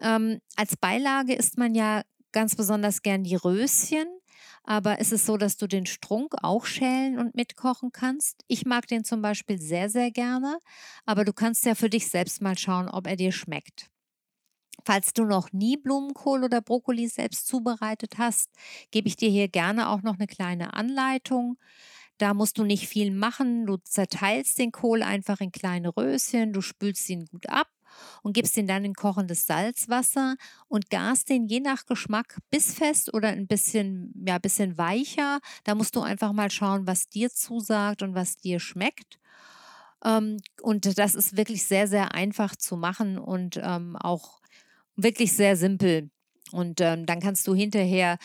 Ähm, 0.00 0.40
als 0.56 0.76
Beilage 0.76 1.34
isst 1.34 1.58
man 1.58 1.74
ja 1.74 2.02
ganz 2.32 2.56
besonders 2.56 3.02
gern 3.02 3.24
die 3.24 3.36
Röschen. 3.36 4.06
Aber 4.64 5.00
ist 5.00 5.12
es 5.12 5.26
so, 5.26 5.36
dass 5.36 5.56
du 5.56 5.66
den 5.66 5.86
Strunk 5.86 6.34
auch 6.42 6.66
schälen 6.66 7.18
und 7.18 7.34
mitkochen 7.34 7.90
kannst? 7.92 8.44
Ich 8.48 8.64
mag 8.64 8.86
den 8.86 9.04
zum 9.04 9.20
Beispiel 9.20 9.60
sehr, 9.60 9.90
sehr 9.90 10.10
gerne, 10.10 10.58
aber 11.04 11.24
du 11.24 11.32
kannst 11.32 11.64
ja 11.66 11.74
für 11.74 11.90
dich 11.90 12.08
selbst 12.08 12.40
mal 12.42 12.56
schauen, 12.56 12.88
ob 12.88 13.06
er 13.08 13.16
dir 13.16 13.32
schmeckt. 13.32 13.88
Falls 14.84 15.12
du 15.12 15.24
noch 15.24 15.52
nie 15.52 15.76
Blumenkohl 15.76 16.44
oder 16.44 16.60
Brokkoli 16.60 17.08
selbst 17.08 17.46
zubereitet 17.48 18.18
hast, 18.18 18.50
gebe 18.90 19.08
ich 19.08 19.16
dir 19.16 19.30
hier 19.30 19.48
gerne 19.48 19.88
auch 19.88 20.02
noch 20.02 20.14
eine 20.14 20.26
kleine 20.26 20.74
Anleitung. 20.74 21.58
Da 22.22 22.34
musst 22.34 22.56
du 22.56 22.62
nicht 22.62 22.86
viel 22.86 23.10
machen. 23.10 23.66
Du 23.66 23.78
zerteilst 23.78 24.56
den 24.56 24.70
Kohl 24.70 25.02
einfach 25.02 25.40
in 25.40 25.50
kleine 25.50 25.88
Röschen, 25.88 26.52
du 26.52 26.60
spülst 26.60 27.08
ihn 27.10 27.24
gut 27.26 27.48
ab 27.48 27.66
und 28.22 28.32
gibst 28.32 28.56
ihn 28.56 28.68
dann 28.68 28.84
in 28.84 28.94
kochendes 28.94 29.44
Salzwasser 29.44 30.36
und 30.68 30.88
gast 30.88 31.30
den 31.30 31.48
je 31.48 31.58
nach 31.58 31.84
Geschmack 31.84 32.38
bissfest 32.48 33.12
oder 33.12 33.30
ein 33.30 33.48
bisschen, 33.48 34.14
ja, 34.24 34.38
bisschen 34.38 34.78
weicher. 34.78 35.40
Da 35.64 35.74
musst 35.74 35.96
du 35.96 36.00
einfach 36.00 36.32
mal 36.32 36.52
schauen, 36.52 36.86
was 36.86 37.08
dir 37.08 37.28
zusagt 37.28 38.02
und 38.02 38.14
was 38.14 38.36
dir 38.36 38.60
schmeckt. 38.60 39.18
Ähm, 40.04 40.36
und 40.60 40.96
das 40.96 41.16
ist 41.16 41.36
wirklich 41.36 41.64
sehr, 41.64 41.88
sehr 41.88 42.14
einfach 42.14 42.54
zu 42.54 42.76
machen 42.76 43.18
und 43.18 43.58
ähm, 43.60 43.96
auch 43.96 44.42
wirklich 44.94 45.32
sehr 45.32 45.56
simpel. 45.56 46.08
Und 46.52 46.80
ähm, 46.80 47.06
dann 47.06 47.20
kannst 47.20 47.46
du 47.46 47.54
hinterher 47.54 48.18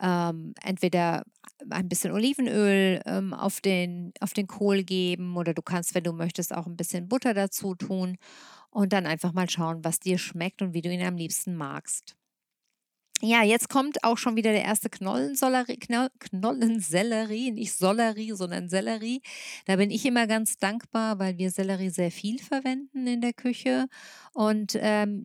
ähm, 0.00 0.54
entweder 0.62 1.24
ein 1.70 1.88
bisschen 1.88 2.12
Olivenöl 2.12 3.00
ähm, 3.06 3.32
auf, 3.32 3.60
den, 3.60 4.12
auf 4.20 4.32
den 4.32 4.46
Kohl 4.46 4.82
geben 4.82 5.36
oder 5.36 5.54
du 5.54 5.62
kannst, 5.62 5.94
wenn 5.94 6.04
du 6.04 6.12
möchtest, 6.12 6.54
auch 6.54 6.66
ein 6.66 6.76
bisschen 6.76 7.08
Butter 7.08 7.34
dazu 7.34 7.74
tun 7.74 8.16
und 8.70 8.92
dann 8.92 9.06
einfach 9.06 9.32
mal 9.32 9.48
schauen, 9.48 9.84
was 9.84 10.00
dir 10.00 10.18
schmeckt 10.18 10.62
und 10.62 10.74
wie 10.74 10.82
du 10.82 10.90
ihn 10.92 11.04
am 11.04 11.16
liebsten 11.16 11.54
magst. 11.56 12.16
Ja, 13.20 13.42
jetzt 13.42 13.68
kommt 13.70 14.02
auch 14.04 14.18
schon 14.18 14.36
wieder 14.36 14.50
der 14.52 14.64
erste 14.64 14.90
Knollensellerie, 14.90 15.78
Knollensellerie, 15.78 17.52
nicht 17.52 17.72
Sollerie, 17.72 18.32
sondern 18.32 18.68
Sellerie. 18.68 19.22
Da 19.66 19.76
bin 19.76 19.90
ich 19.90 20.04
immer 20.04 20.26
ganz 20.26 20.58
dankbar, 20.58 21.18
weil 21.18 21.38
wir 21.38 21.50
Sellerie 21.50 21.90
sehr 21.90 22.10
viel 22.10 22.38
verwenden 22.38 23.06
in 23.06 23.20
der 23.20 23.32
Küche. 23.32 23.86
Und 24.34 24.76
ähm, 24.80 25.22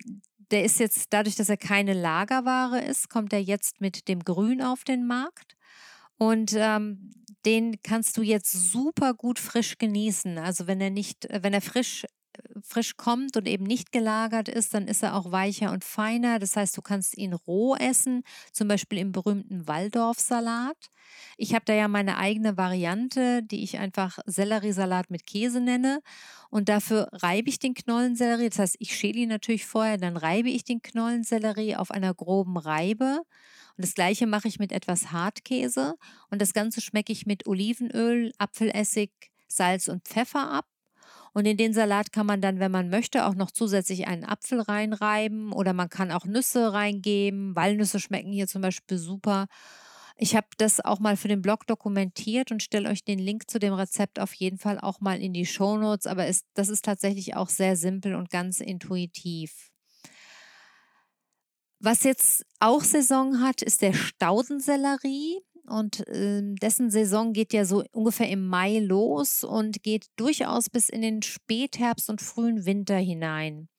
der 0.51 0.63
ist 0.63 0.79
jetzt, 0.79 1.07
dadurch, 1.11 1.35
dass 1.35 1.49
er 1.49 1.57
keine 1.57 1.93
Lagerware 1.93 2.81
ist, 2.81 3.09
kommt 3.09 3.33
er 3.33 3.41
jetzt 3.41 3.81
mit 3.81 4.07
dem 4.07 4.19
Grün 4.23 4.61
auf 4.61 4.83
den 4.83 5.05
Markt. 5.05 5.55
Und 6.17 6.53
ähm, 6.55 7.11
den 7.45 7.81
kannst 7.81 8.17
du 8.17 8.21
jetzt 8.21 8.51
super 8.51 9.13
gut 9.13 9.39
frisch 9.39 9.77
genießen. 9.77 10.37
Also 10.37 10.67
wenn 10.67 10.81
er 10.81 10.89
nicht, 10.89 11.27
wenn 11.29 11.53
er 11.53 11.61
frisch 11.61 12.05
frisch 12.61 12.97
kommt 12.97 13.37
und 13.37 13.47
eben 13.47 13.63
nicht 13.63 13.91
gelagert 13.91 14.47
ist, 14.47 14.73
dann 14.73 14.87
ist 14.87 15.03
er 15.03 15.15
auch 15.15 15.31
weicher 15.31 15.71
und 15.71 15.83
feiner. 15.83 16.39
Das 16.39 16.55
heißt, 16.55 16.75
du 16.77 16.81
kannst 16.81 17.17
ihn 17.17 17.33
roh 17.33 17.75
essen, 17.75 18.23
zum 18.51 18.67
Beispiel 18.67 18.99
im 18.99 19.11
berühmten 19.11 19.67
Waldorfsalat. 19.67 20.89
Ich 21.37 21.53
habe 21.53 21.65
da 21.65 21.73
ja 21.73 21.87
meine 21.87 22.17
eigene 22.17 22.57
Variante, 22.57 23.43
die 23.43 23.63
ich 23.63 23.79
einfach 23.79 24.19
Selleriesalat 24.25 25.09
mit 25.09 25.25
Käse 25.25 25.59
nenne. 25.61 26.01
Und 26.49 26.69
dafür 26.69 27.07
reibe 27.11 27.49
ich 27.49 27.59
den 27.59 27.73
Knollensellerie. 27.73 28.49
Das 28.49 28.59
heißt, 28.59 28.75
ich 28.79 28.95
schäle 28.95 29.19
ihn 29.19 29.29
natürlich 29.29 29.65
vorher, 29.65 29.97
dann 29.97 30.17
reibe 30.17 30.49
ich 30.49 30.63
den 30.63 30.81
Knollensellerie 30.81 31.75
auf 31.75 31.91
einer 31.91 32.13
groben 32.13 32.57
Reibe. 32.57 33.21
Und 33.77 33.85
das 33.85 33.93
gleiche 33.93 34.27
mache 34.27 34.47
ich 34.47 34.59
mit 34.59 34.71
etwas 34.71 35.11
Hartkäse. 35.11 35.95
Und 36.29 36.41
das 36.41 36.53
Ganze 36.53 36.81
schmecke 36.81 37.13
ich 37.13 37.25
mit 37.25 37.47
Olivenöl, 37.47 38.33
Apfelessig, 38.37 39.11
Salz 39.47 39.87
und 39.87 40.07
Pfeffer 40.07 40.51
ab. 40.51 40.65
Und 41.33 41.45
in 41.45 41.57
den 41.57 41.73
Salat 41.73 42.11
kann 42.11 42.25
man 42.25 42.41
dann, 42.41 42.59
wenn 42.59 42.71
man 42.71 42.89
möchte, 42.89 43.25
auch 43.25 43.35
noch 43.35 43.51
zusätzlich 43.51 44.07
einen 44.07 44.23
Apfel 44.23 44.61
reinreiben 44.61 45.51
oder 45.53 45.73
man 45.73 45.89
kann 45.89 46.11
auch 46.11 46.25
Nüsse 46.25 46.73
reingeben. 46.73 47.55
Walnüsse 47.55 47.99
schmecken 47.99 48.31
hier 48.31 48.47
zum 48.47 48.61
Beispiel 48.61 48.97
super. 48.97 49.47
Ich 50.21 50.35
habe 50.35 50.47
das 50.57 50.83
auch 50.83 50.99
mal 50.99 51.15
für 51.15 51.29
den 51.29 51.41
Blog 51.41 51.65
dokumentiert 51.65 52.51
und 52.51 52.61
stelle 52.61 52.89
euch 52.89 53.05
den 53.05 53.19
Link 53.19 53.49
zu 53.49 53.57
dem 53.57 53.73
Rezept 53.73 54.19
auf 54.19 54.33
jeden 54.33 54.57
Fall 54.57 54.77
auch 54.77 54.99
mal 54.99 55.21
in 55.21 55.31
die 55.31 55.45
Show 55.45 55.77
Notes. 55.77 56.07
Aber 56.07 56.25
es, 56.25 56.43
das 56.55 56.67
ist 56.67 56.83
tatsächlich 56.83 57.35
auch 57.37 57.47
sehr 57.47 57.77
simpel 57.77 58.15
und 58.15 58.29
ganz 58.29 58.59
intuitiv. 58.59 59.71
Was 61.79 62.03
jetzt 62.03 62.45
auch 62.59 62.83
Saison 62.83 63.39
hat, 63.39 63.61
ist 63.61 63.81
der 63.81 63.93
Staudensellerie 63.93 65.39
und 65.67 66.07
äh, 66.07 66.41
dessen 66.43 66.89
Saison 66.89 67.33
geht 67.33 67.53
ja 67.53 67.65
so 67.65 67.83
ungefähr 67.91 68.29
im 68.29 68.47
Mai 68.47 68.79
los 68.79 69.43
und 69.43 69.83
geht 69.83 70.07
durchaus 70.15 70.69
bis 70.69 70.89
in 70.89 71.01
den 71.01 71.21
Spätherbst 71.21 72.09
und 72.09 72.21
frühen 72.21 72.65
Winter 72.65 72.97
hinein. 72.97 73.69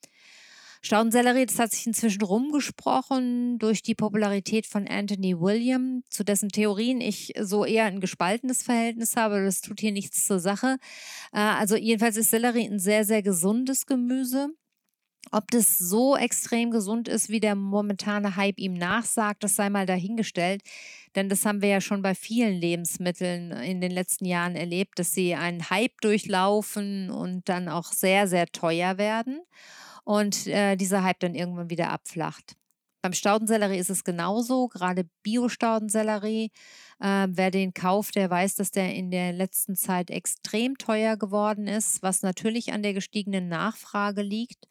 Staudensellerie, 0.83 1.45
das 1.45 1.59
hat 1.59 1.73
sich 1.73 1.87
inzwischen 1.87 2.23
rumgesprochen 2.23 3.59
durch 3.59 3.83
die 3.83 3.95
Popularität 3.95 4.67
von 4.67 4.89
Anthony 4.89 5.39
William, 5.39 6.03
zu 6.09 6.25
dessen 6.25 6.49
Theorien 6.49 7.03
ich 7.03 7.35
so 7.39 7.67
eher 7.67 7.85
ein 7.85 8.01
gespaltenes 8.01 8.63
Verhältnis 8.63 9.15
habe. 9.15 9.45
Das 9.45 9.61
tut 9.61 9.81
hier 9.81 9.93
nichts 9.93 10.27
zur 10.27 10.41
Sache. 10.41 10.79
Äh, 11.33 11.39
also 11.39 11.77
jedenfalls 11.77 12.17
ist 12.17 12.31
Sellerie 12.31 12.67
ein 12.67 12.79
sehr, 12.79 13.05
sehr 13.05 13.23
gesundes 13.23 13.85
Gemüse. 13.85 14.55
Ob 15.33 15.51
das 15.51 15.79
so 15.79 16.17
extrem 16.17 16.71
gesund 16.71 17.07
ist, 17.07 17.29
wie 17.29 17.41
der 17.41 17.55
momentane 17.55 18.37
Hype 18.37 18.59
ihm 18.59 18.75
nachsagt, 18.75 19.45
das 19.45 19.55
sei 19.55 19.71
mal 19.71 19.87
dahingestellt. 19.87 20.63
Denn 21.15 21.29
das 21.29 21.45
haben 21.45 21.63
wir 21.63 21.69
ja 21.69 21.81
schon 21.81 22.03
bei 22.03 22.15
vielen 22.15 22.55
Lebensmitteln 22.55 23.53
in 23.53 23.81
den 23.81 23.93
letzten 23.93 24.25
Jahren 24.25 24.57
erlebt, 24.57 24.99
dass 24.99 25.13
sie 25.13 25.35
einen 25.35 25.71
Hype 25.71 26.01
durchlaufen 26.01 27.11
und 27.11 27.49
dann 27.49 27.69
auch 27.69 27.93
sehr, 27.93 28.27
sehr 28.27 28.47
teuer 28.47 28.99
werden 28.99 29.41
und 30.05 30.47
äh, 30.47 30.77
dieser 30.77 31.05
Hype 31.05 31.21
dann 31.21 31.35
irgendwann 31.35 31.71
wieder 31.71 31.91
abflacht. 31.91 32.57
Beim 33.03 33.15
Staudensellerie 33.15 33.79
ist 33.79 33.89
es 33.89 34.05
genauso, 34.05 34.69
gerade 34.69 35.09
Bio-Staudensellerie. 35.23 36.51
Äh, 37.01 37.29
wer 37.31 37.51
den 37.51 37.73
kauft, 37.73 38.17
der 38.17 38.29
weiß, 38.29 38.57
dass 38.57 38.73
der 38.73 38.95
in 38.95 39.11
der 39.11 39.33
letzten 39.33 39.75
Zeit 39.75 40.11
extrem 40.11 40.77
teuer 40.77 41.17
geworden 41.17 41.67
ist, 41.67 42.03
was 42.03 42.23
natürlich 42.23 42.73
an 42.73 42.83
der 42.83 42.93
gestiegenen 42.93 43.49
Nachfrage 43.49 44.21
liegt. 44.21 44.69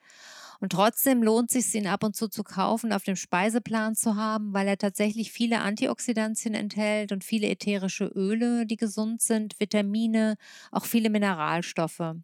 Und 0.59 0.71
trotzdem 0.73 1.23
lohnt 1.23 1.53
es 1.55 1.71
sich, 1.71 1.81
ihn 1.81 1.87
ab 1.87 2.03
und 2.03 2.15
zu 2.15 2.27
zu 2.27 2.43
kaufen, 2.43 2.91
auf 2.91 3.03
dem 3.03 3.15
Speiseplan 3.15 3.95
zu 3.95 4.15
haben, 4.15 4.53
weil 4.53 4.67
er 4.67 4.77
tatsächlich 4.77 5.31
viele 5.31 5.59
Antioxidantien 5.61 6.53
enthält 6.53 7.11
und 7.11 7.23
viele 7.23 7.47
ätherische 7.47 8.05
Öle, 8.05 8.65
die 8.65 8.77
gesund 8.77 9.21
sind, 9.21 9.59
Vitamine, 9.59 10.35
auch 10.71 10.85
viele 10.85 11.09
Mineralstoffe. 11.09 12.15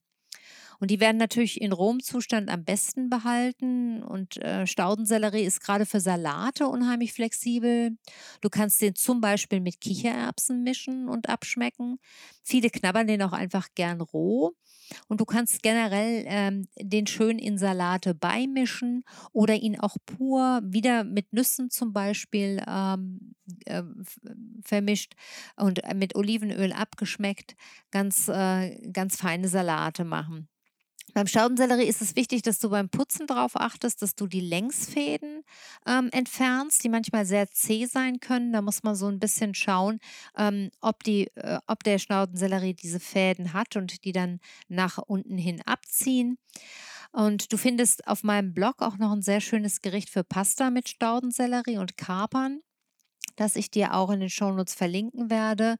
Und 0.79 0.91
die 0.91 0.99
werden 0.99 1.17
natürlich 1.17 1.61
in 1.61 1.71
Rohmzustand 1.71 2.49
am 2.49 2.63
besten 2.63 3.09
behalten. 3.09 4.03
Und 4.03 4.37
äh, 4.37 4.67
Staudensellerie 4.67 5.43
ist 5.43 5.61
gerade 5.61 5.85
für 5.85 5.99
Salate 5.99 6.67
unheimlich 6.67 7.13
flexibel. 7.13 7.97
Du 8.41 8.49
kannst 8.49 8.81
den 8.81 8.95
zum 8.95 9.21
Beispiel 9.21 9.59
mit 9.59 9.81
Kichererbsen 9.81 10.63
mischen 10.63 11.09
und 11.09 11.29
abschmecken. 11.29 11.97
Viele 12.43 12.69
knabbern 12.69 13.07
den 13.07 13.21
auch 13.21 13.33
einfach 13.33 13.69
gern 13.75 14.01
roh. 14.01 14.53
Und 15.07 15.21
du 15.21 15.25
kannst 15.25 15.63
generell 15.63 16.23
ähm, 16.27 16.67
den 16.79 17.07
schön 17.07 17.39
in 17.39 17.57
Salate 17.57 18.13
beimischen 18.13 19.03
oder 19.31 19.55
ihn 19.55 19.79
auch 19.79 19.97
pur 20.05 20.61
wieder 20.63 21.03
mit 21.03 21.33
Nüssen 21.33 21.69
zum 21.69 21.93
Beispiel 21.93 22.61
ähm, 22.67 23.35
äh, 23.65 23.83
vermischt 24.63 25.15
und 25.55 25.83
äh, 25.83 25.93
mit 25.93 26.15
Olivenöl 26.15 26.71
abgeschmeckt 26.73 27.55
ganz, 27.91 28.27
äh, 28.27 28.77
ganz 28.91 29.15
feine 29.17 29.47
Salate 29.47 30.03
machen. 30.03 30.47
Beim 31.13 31.27
Staudensellerie 31.27 31.85
ist 31.85 32.01
es 32.01 32.15
wichtig, 32.15 32.41
dass 32.41 32.59
du 32.59 32.69
beim 32.69 32.89
Putzen 32.89 33.27
darauf 33.27 33.55
achtest, 33.55 34.01
dass 34.01 34.15
du 34.15 34.27
die 34.27 34.41
Längsfäden 34.41 35.43
ähm, 35.85 36.09
entfernst, 36.11 36.83
die 36.83 36.89
manchmal 36.89 37.25
sehr 37.25 37.49
zäh 37.51 37.85
sein 37.85 38.19
können. 38.19 38.51
Da 38.51 38.61
muss 38.61 38.83
man 38.83 38.95
so 38.95 39.07
ein 39.07 39.19
bisschen 39.19 39.53
schauen, 39.53 39.99
ähm, 40.37 40.71
ob, 40.81 41.03
die, 41.03 41.27
äh, 41.35 41.59
ob 41.67 41.83
der 41.83 41.99
Staudensellerie 41.99 42.73
diese 42.73 42.99
Fäden 42.99 43.53
hat 43.53 43.75
und 43.77 44.03
die 44.03 44.11
dann 44.11 44.39
nach 44.67 44.97
unten 44.97 45.37
hin 45.37 45.61
abziehen. 45.65 46.37
Und 47.11 47.53
du 47.53 47.57
findest 47.57 48.07
auf 48.07 48.23
meinem 48.23 48.53
Blog 48.53 48.81
auch 48.81 48.97
noch 48.97 49.13
ein 49.13 49.21
sehr 49.21 49.39
schönes 49.39 49.81
Gericht 49.81 50.09
für 50.09 50.25
Pasta 50.25 50.69
mit 50.69 50.89
Staudensellerie 50.89 51.77
und 51.77 51.95
Kapern, 51.97 52.59
das 53.37 53.55
ich 53.55 53.71
dir 53.71 53.93
auch 53.93 54.09
in 54.09 54.19
den 54.19 54.29
Shownotes 54.29 54.73
verlinken 54.73 55.29
werde. 55.29 55.77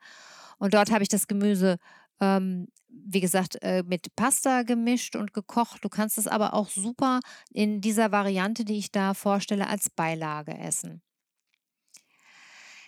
Und 0.60 0.74
dort 0.74 0.92
habe 0.92 1.04
ich 1.04 1.10
das 1.10 1.28
Gemüse 1.28 1.78
Ähm, 2.20 2.68
wie 2.88 3.20
gesagt, 3.20 3.62
äh, 3.62 3.84
mit 3.86 4.16
Pasta 4.16 4.64
gemischt 4.64 5.16
und 5.16 5.34
gekocht. 5.34 5.84
Du 5.84 5.90
kannst 5.90 6.18
es 6.18 6.28
aber 6.28 6.54
auch 6.54 6.70
super 6.70 7.20
in 7.52 7.82
dieser 7.82 8.12
Variante, 8.12 8.66
die 8.66 8.78
ich 8.78 8.92
da 8.92 9.14
vorstelle, 9.14 9.68
als 9.68 9.90
Beilage 9.90 10.58
essen. 10.58 11.02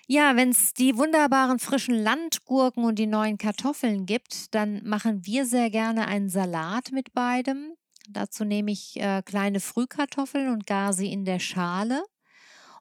Ja, 0.10 0.38
wenn 0.38 0.50
es 0.50 0.74
die 0.74 0.98
wunderbaren 0.98 1.60
frischen 1.60 1.96
Landgurken 1.96 2.86
und 2.86 2.98
die 2.98 3.07
neuen 3.07 3.38
Kartoffeln 3.38 4.05
gibt, 4.05 4.55
dann 4.55 4.81
machen 4.86 5.25
wir 5.25 5.46
sehr 5.46 5.69
gerne 5.69 6.07
einen 6.07 6.29
Salat 6.29 6.93
mit 6.93 7.13
beidem. 7.13 7.74
Dazu 8.10 8.46
nehme 8.46 8.72
ich 8.72 8.96
äh, 9.01 9.22
kleine 9.22 9.60
Frühkartoffeln 9.60 10.50
und 10.53 10.65
gar 10.65 10.93
sie 10.93 11.12
in 11.12 11.25
der 11.25 11.39
Schale. 11.39 12.03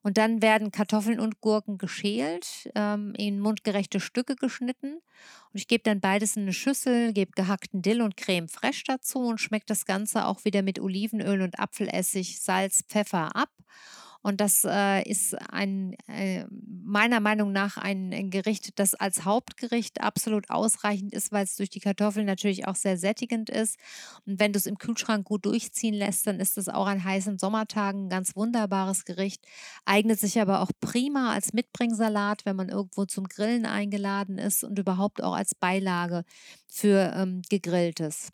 Und 0.06 0.18
dann 0.18 0.40
werden 0.40 0.70
Kartoffeln 0.70 1.18
und 1.18 1.40
Gurken 1.40 1.78
geschält, 1.78 2.70
ähm, 2.76 3.12
in 3.16 3.40
mundgerechte 3.40 3.98
Stücke 3.98 4.36
geschnitten. 4.36 4.92
Und 4.92 5.54
ich 5.54 5.66
gebe 5.66 5.82
dann 5.82 6.00
beides 6.00 6.36
in 6.36 6.42
eine 6.42 6.52
Schüssel, 6.52 7.12
gebe 7.12 7.32
gehackten 7.32 7.82
Dill 7.82 8.00
und 8.00 8.16
Creme 8.16 8.48
fraiche 8.48 8.84
dazu 8.86 9.18
und 9.18 9.40
schmeckt 9.40 9.68
das 9.68 9.84
Ganze 9.84 10.26
auch 10.26 10.44
wieder 10.44 10.62
mit 10.62 10.78
Olivenöl 10.78 11.42
und 11.42 11.58
Apfelessig, 11.58 12.40
Salz, 12.40 12.84
Pfeffer 12.86 13.34
ab. 13.34 13.50
Und 14.26 14.40
das 14.40 14.64
äh, 14.64 15.08
ist 15.08 15.40
ein, 15.52 15.94
äh, 16.08 16.46
meiner 16.50 17.20
Meinung 17.20 17.52
nach 17.52 17.76
ein 17.76 18.28
Gericht, 18.30 18.76
das 18.80 18.96
als 18.96 19.24
Hauptgericht 19.24 20.00
absolut 20.00 20.50
ausreichend 20.50 21.14
ist, 21.14 21.30
weil 21.30 21.44
es 21.44 21.54
durch 21.54 21.70
die 21.70 21.78
Kartoffeln 21.78 22.26
natürlich 22.26 22.66
auch 22.66 22.74
sehr 22.74 22.98
sättigend 22.98 23.50
ist. 23.50 23.78
Und 24.26 24.40
wenn 24.40 24.52
du 24.52 24.58
es 24.58 24.66
im 24.66 24.78
Kühlschrank 24.78 25.24
gut 25.24 25.46
durchziehen 25.46 25.94
lässt, 25.94 26.26
dann 26.26 26.40
ist 26.40 26.58
es 26.58 26.68
auch 26.68 26.88
an 26.88 27.04
heißen 27.04 27.38
Sommertagen 27.38 28.06
ein 28.06 28.08
ganz 28.08 28.34
wunderbares 28.34 29.04
Gericht. 29.04 29.46
Eignet 29.84 30.18
sich 30.18 30.40
aber 30.40 30.60
auch 30.60 30.72
prima 30.80 31.32
als 31.32 31.52
Mitbringsalat, 31.52 32.44
wenn 32.46 32.56
man 32.56 32.68
irgendwo 32.68 33.04
zum 33.04 33.28
Grillen 33.28 33.64
eingeladen 33.64 34.38
ist 34.38 34.64
und 34.64 34.76
überhaupt 34.76 35.22
auch 35.22 35.36
als 35.36 35.54
Beilage 35.54 36.24
für 36.66 37.12
ähm, 37.14 37.42
gegrilltes. 37.48 38.32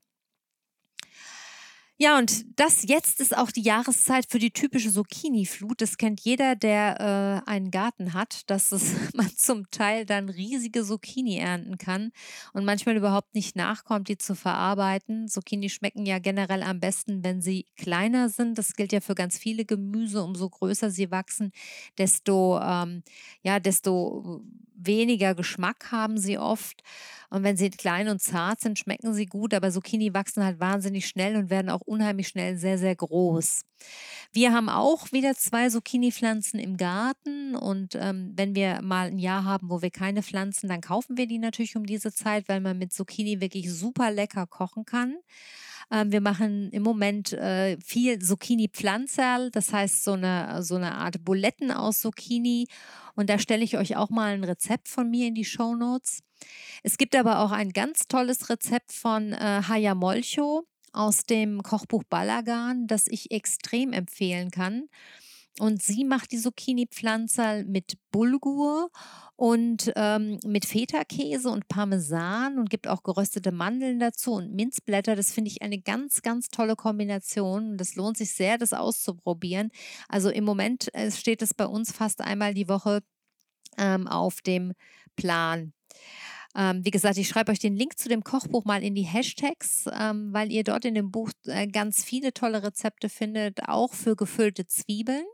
Ja, 2.02 2.18
und 2.18 2.58
das 2.58 2.82
jetzt 2.82 3.20
ist 3.20 3.36
auch 3.38 3.52
die 3.52 3.62
Jahreszeit 3.62 4.26
für 4.28 4.40
die 4.40 4.50
typische 4.50 4.90
Zucchini-Flut. 4.90 5.80
Das 5.80 5.98
kennt 5.98 6.20
jeder, 6.22 6.56
der 6.56 7.44
äh, 7.46 7.48
einen 7.48 7.70
Garten 7.70 8.12
hat, 8.12 8.50
dass 8.50 8.72
es, 8.72 8.92
man 9.14 9.30
zum 9.36 9.70
Teil 9.70 10.04
dann 10.04 10.28
riesige 10.28 10.82
Zucchini 10.82 11.36
ernten 11.36 11.78
kann 11.78 12.10
und 12.54 12.64
manchmal 12.64 12.96
überhaupt 12.96 13.36
nicht 13.36 13.54
nachkommt, 13.54 14.08
die 14.08 14.18
zu 14.18 14.34
verarbeiten. 14.34 15.28
Zucchini 15.28 15.68
schmecken 15.68 16.04
ja 16.04 16.18
generell 16.18 16.64
am 16.64 16.80
besten, 16.80 17.22
wenn 17.22 17.40
sie 17.40 17.66
kleiner 17.76 18.28
sind. 18.30 18.58
Das 18.58 18.72
gilt 18.72 18.90
ja 18.90 19.00
für 19.00 19.14
ganz 19.14 19.38
viele 19.38 19.64
Gemüse. 19.64 20.24
Umso 20.24 20.50
größer 20.50 20.90
sie 20.90 21.12
wachsen, 21.12 21.52
desto, 21.98 22.58
ähm, 22.60 23.04
ja, 23.44 23.60
desto 23.60 24.42
weniger 24.86 25.34
Geschmack 25.34 25.92
haben 25.92 26.18
sie 26.18 26.38
oft. 26.38 26.82
Und 27.30 27.44
wenn 27.44 27.56
sie 27.56 27.70
klein 27.70 28.08
und 28.08 28.20
zart 28.20 28.60
sind, 28.60 28.78
schmecken 28.78 29.14
sie 29.14 29.26
gut, 29.26 29.54
aber 29.54 29.70
Zucchini 29.70 30.12
wachsen 30.12 30.44
halt 30.44 30.60
wahnsinnig 30.60 31.08
schnell 31.08 31.36
und 31.36 31.50
werden 31.50 31.70
auch 31.70 31.80
unheimlich 31.92 32.28
schnell 32.28 32.56
sehr, 32.56 32.78
sehr 32.78 32.96
groß. 32.96 33.62
Wir 34.32 34.52
haben 34.52 34.68
auch 34.68 35.12
wieder 35.12 35.34
zwei 35.34 35.68
Zucchini-Pflanzen 35.68 36.58
im 36.58 36.76
Garten 36.76 37.54
und 37.54 37.94
ähm, 37.96 38.32
wenn 38.34 38.54
wir 38.54 38.80
mal 38.82 39.08
ein 39.08 39.18
Jahr 39.18 39.44
haben, 39.44 39.68
wo 39.68 39.82
wir 39.82 39.90
keine 39.90 40.22
Pflanzen, 40.22 40.68
dann 40.68 40.80
kaufen 40.80 41.18
wir 41.18 41.26
die 41.26 41.38
natürlich 41.38 41.76
um 41.76 41.84
diese 41.84 42.12
Zeit, 42.12 42.48
weil 42.48 42.60
man 42.60 42.78
mit 42.78 42.92
Zucchini 42.92 43.40
wirklich 43.40 43.70
super 43.72 44.10
lecker 44.10 44.46
kochen 44.46 44.86
kann. 44.86 45.16
Ähm, 45.90 46.10
wir 46.10 46.22
machen 46.22 46.70
im 46.70 46.82
Moment 46.82 47.34
äh, 47.34 47.76
viel 47.84 48.18
Zucchini-Pflanzerl, 48.18 49.50
das 49.50 49.72
heißt 49.72 50.02
so 50.02 50.12
eine, 50.12 50.62
so 50.62 50.76
eine 50.76 50.94
Art 50.94 51.22
Buletten 51.24 51.70
aus 51.70 52.00
Zucchini. 52.00 52.66
Und 53.14 53.28
da 53.28 53.38
stelle 53.38 53.62
ich 53.62 53.76
euch 53.76 53.96
auch 53.96 54.08
mal 54.08 54.32
ein 54.32 54.44
Rezept 54.44 54.88
von 54.88 55.10
mir 55.10 55.26
in 55.26 55.34
die 55.34 55.44
Show 55.44 55.74
Notes. 55.74 56.22
Es 56.82 56.96
gibt 56.96 57.14
aber 57.14 57.40
auch 57.40 57.52
ein 57.52 57.70
ganz 57.70 58.08
tolles 58.08 58.48
Rezept 58.48 58.92
von 58.92 59.32
äh, 59.34 59.62
Haya 59.68 59.94
Molcho 59.94 60.64
aus 60.92 61.24
dem 61.24 61.62
Kochbuch 61.62 62.04
Balagan, 62.04 62.86
das 62.86 63.06
ich 63.08 63.30
extrem 63.30 63.92
empfehlen 63.92 64.50
kann. 64.50 64.88
Und 65.58 65.82
sie 65.82 66.04
macht 66.04 66.32
die 66.32 66.38
Zucchini-Pflanzerl 66.38 67.64
mit 67.64 67.98
Bulgur 68.10 68.90
und 69.36 69.92
ähm, 69.96 70.38
mit 70.46 70.64
Feta-Käse 70.64 71.50
und 71.50 71.68
Parmesan 71.68 72.58
und 72.58 72.70
gibt 72.70 72.88
auch 72.88 73.02
geröstete 73.02 73.52
Mandeln 73.52 73.98
dazu 73.98 74.32
und 74.32 74.54
Minzblätter. 74.54 75.14
Das 75.14 75.30
finde 75.30 75.50
ich 75.50 75.60
eine 75.60 75.78
ganz, 75.78 76.22
ganz 76.22 76.48
tolle 76.48 76.74
Kombination. 76.74 77.76
Das 77.76 77.96
lohnt 77.96 78.16
sich 78.16 78.32
sehr, 78.32 78.56
das 78.56 78.72
auszuprobieren. 78.72 79.70
Also 80.08 80.30
im 80.30 80.44
Moment 80.44 80.94
äh, 80.94 81.10
steht 81.10 81.42
es 81.42 81.52
bei 81.52 81.66
uns 81.66 81.92
fast 81.92 82.22
einmal 82.22 82.54
die 82.54 82.68
Woche 82.68 83.02
ähm, 83.76 84.08
auf 84.08 84.40
dem 84.40 84.72
Plan. 85.16 85.74
Ähm, 86.54 86.84
wie 86.84 86.90
gesagt, 86.90 87.16
ich 87.18 87.28
schreibe 87.28 87.52
euch 87.52 87.58
den 87.58 87.76
Link 87.76 87.98
zu 87.98 88.08
dem 88.08 88.24
Kochbuch 88.24 88.64
mal 88.64 88.82
in 88.82 88.94
die 88.94 89.02
Hashtags, 89.02 89.86
ähm, 89.98 90.32
weil 90.32 90.52
ihr 90.52 90.64
dort 90.64 90.84
in 90.84 90.94
dem 90.94 91.10
Buch 91.10 91.30
äh, 91.46 91.66
ganz 91.66 92.04
viele 92.04 92.32
tolle 92.32 92.62
Rezepte 92.62 93.08
findet, 93.08 93.68
auch 93.68 93.94
für 93.94 94.16
gefüllte 94.16 94.66
Zwiebeln. 94.66 95.24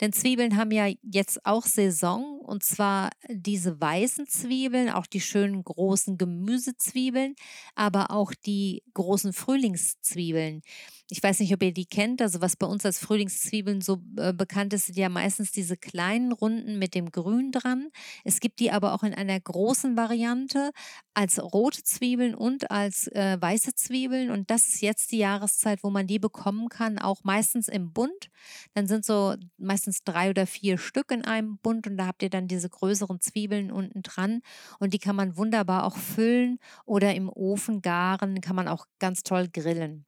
Denn 0.00 0.12
Zwiebeln 0.12 0.56
haben 0.56 0.72
ja 0.72 0.88
jetzt 1.02 1.46
auch 1.46 1.64
Saison 1.64 2.40
und 2.40 2.64
zwar 2.64 3.10
diese 3.28 3.80
weißen 3.80 4.26
Zwiebeln, 4.26 4.90
auch 4.90 5.06
die 5.06 5.20
schönen 5.20 5.62
großen 5.62 6.18
Gemüsezwiebeln, 6.18 7.34
aber 7.74 8.10
auch 8.10 8.32
die 8.34 8.82
großen 8.94 9.32
Frühlingszwiebeln. 9.32 10.62
Ich 11.10 11.22
weiß 11.22 11.40
nicht, 11.40 11.52
ob 11.52 11.62
ihr 11.62 11.72
die 11.72 11.84
kennt. 11.84 12.22
Also 12.22 12.40
was 12.40 12.56
bei 12.56 12.66
uns 12.66 12.86
als 12.86 12.98
Frühlingszwiebeln 12.98 13.82
so 13.82 14.02
äh, 14.16 14.32
bekannt 14.32 14.72
ist, 14.72 14.86
sind 14.86 14.96
ja 14.96 15.10
meistens 15.10 15.52
diese 15.52 15.76
kleinen 15.76 16.32
Runden 16.32 16.78
mit 16.78 16.94
dem 16.94 17.10
Grün 17.10 17.52
dran. 17.52 17.90
Es 18.24 18.40
gibt 18.40 18.58
die 18.58 18.70
aber 18.70 18.94
auch 18.94 19.02
in 19.02 19.12
einer 19.12 19.38
großen 19.38 19.98
Variante 19.98 20.70
als 21.12 21.38
rote 21.38 21.82
Zwiebeln 21.82 22.34
und 22.34 22.70
als 22.70 23.06
äh, 23.08 23.36
weiße 23.38 23.74
Zwiebeln. 23.74 24.30
Und 24.30 24.50
das 24.50 24.66
ist 24.66 24.80
jetzt 24.80 25.12
die 25.12 25.18
Jahreszeit, 25.18 25.82
wo 25.82 25.90
man 25.90 26.06
die 26.06 26.18
bekommen 26.18 26.70
kann, 26.70 26.98
auch 26.98 27.22
meistens 27.22 27.68
im 27.68 27.92
Bund. 27.92 28.30
Dann 28.72 28.86
sind 28.86 29.04
so 29.04 29.34
meistens 29.58 30.04
drei 30.04 30.30
oder 30.30 30.46
vier 30.46 30.78
Stück 30.78 31.10
in 31.10 31.22
einem 31.22 31.58
Bund 31.58 31.86
und 31.86 31.98
da 31.98 32.06
habt 32.06 32.22
ihr 32.22 32.30
dann 32.30 32.48
diese 32.48 32.70
größeren 32.70 33.20
Zwiebeln 33.20 33.70
unten 33.70 34.02
dran. 34.02 34.40
Und 34.78 34.94
die 34.94 34.98
kann 34.98 35.16
man 35.16 35.36
wunderbar 35.36 35.84
auch 35.84 35.98
füllen 35.98 36.58
oder 36.86 37.14
im 37.14 37.28
Ofen 37.28 37.82
garen, 37.82 38.40
kann 38.40 38.56
man 38.56 38.68
auch 38.68 38.86
ganz 38.98 39.22
toll 39.22 39.48
grillen. 39.52 40.06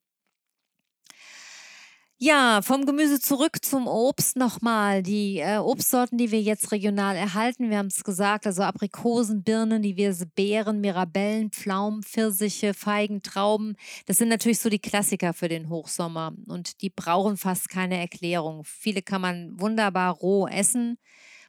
Ja, 2.19 2.63
vom 2.63 2.87
Gemüse 2.87 3.21
zurück 3.21 3.63
zum 3.63 3.87
Obst 3.87 4.37
nochmal. 4.37 5.03
Die 5.03 5.39
äh, 5.39 5.59
Obstsorten, 5.59 6.17
die 6.17 6.31
wir 6.31 6.41
jetzt 6.41 6.73
regional 6.73 7.15
erhalten, 7.15 7.69
wir 7.69 7.77
haben 7.77 7.89
es 7.89 8.05
gesagt, 8.05 8.47
also 8.47 8.63
Aprikosen, 8.63 9.43
Birnen, 9.43 9.83
diverse 9.83 10.25
Beeren, 10.27 10.81
Mirabellen, 10.81 11.51
Pflaumen, 11.51 12.03
Pfirsiche, 12.03 12.73
Feigen, 12.73 13.21
Trauben. 13.23 13.77
Das 14.07 14.17
sind 14.17 14.29
natürlich 14.31 14.61
so 14.61 14.71
die 14.71 14.79
Klassiker 14.79 15.35
für 15.35 15.49
den 15.49 15.69
Hochsommer 15.69 16.33
und 16.49 16.81
die 16.81 16.89
brauchen 16.89 17.37
fast 17.37 17.69
keine 17.69 17.99
Erklärung. 17.99 18.65
Viele 18.65 19.03
kann 19.03 19.21
man 19.21 19.61
wunderbar 19.61 20.15
roh 20.15 20.47
essen. 20.47 20.97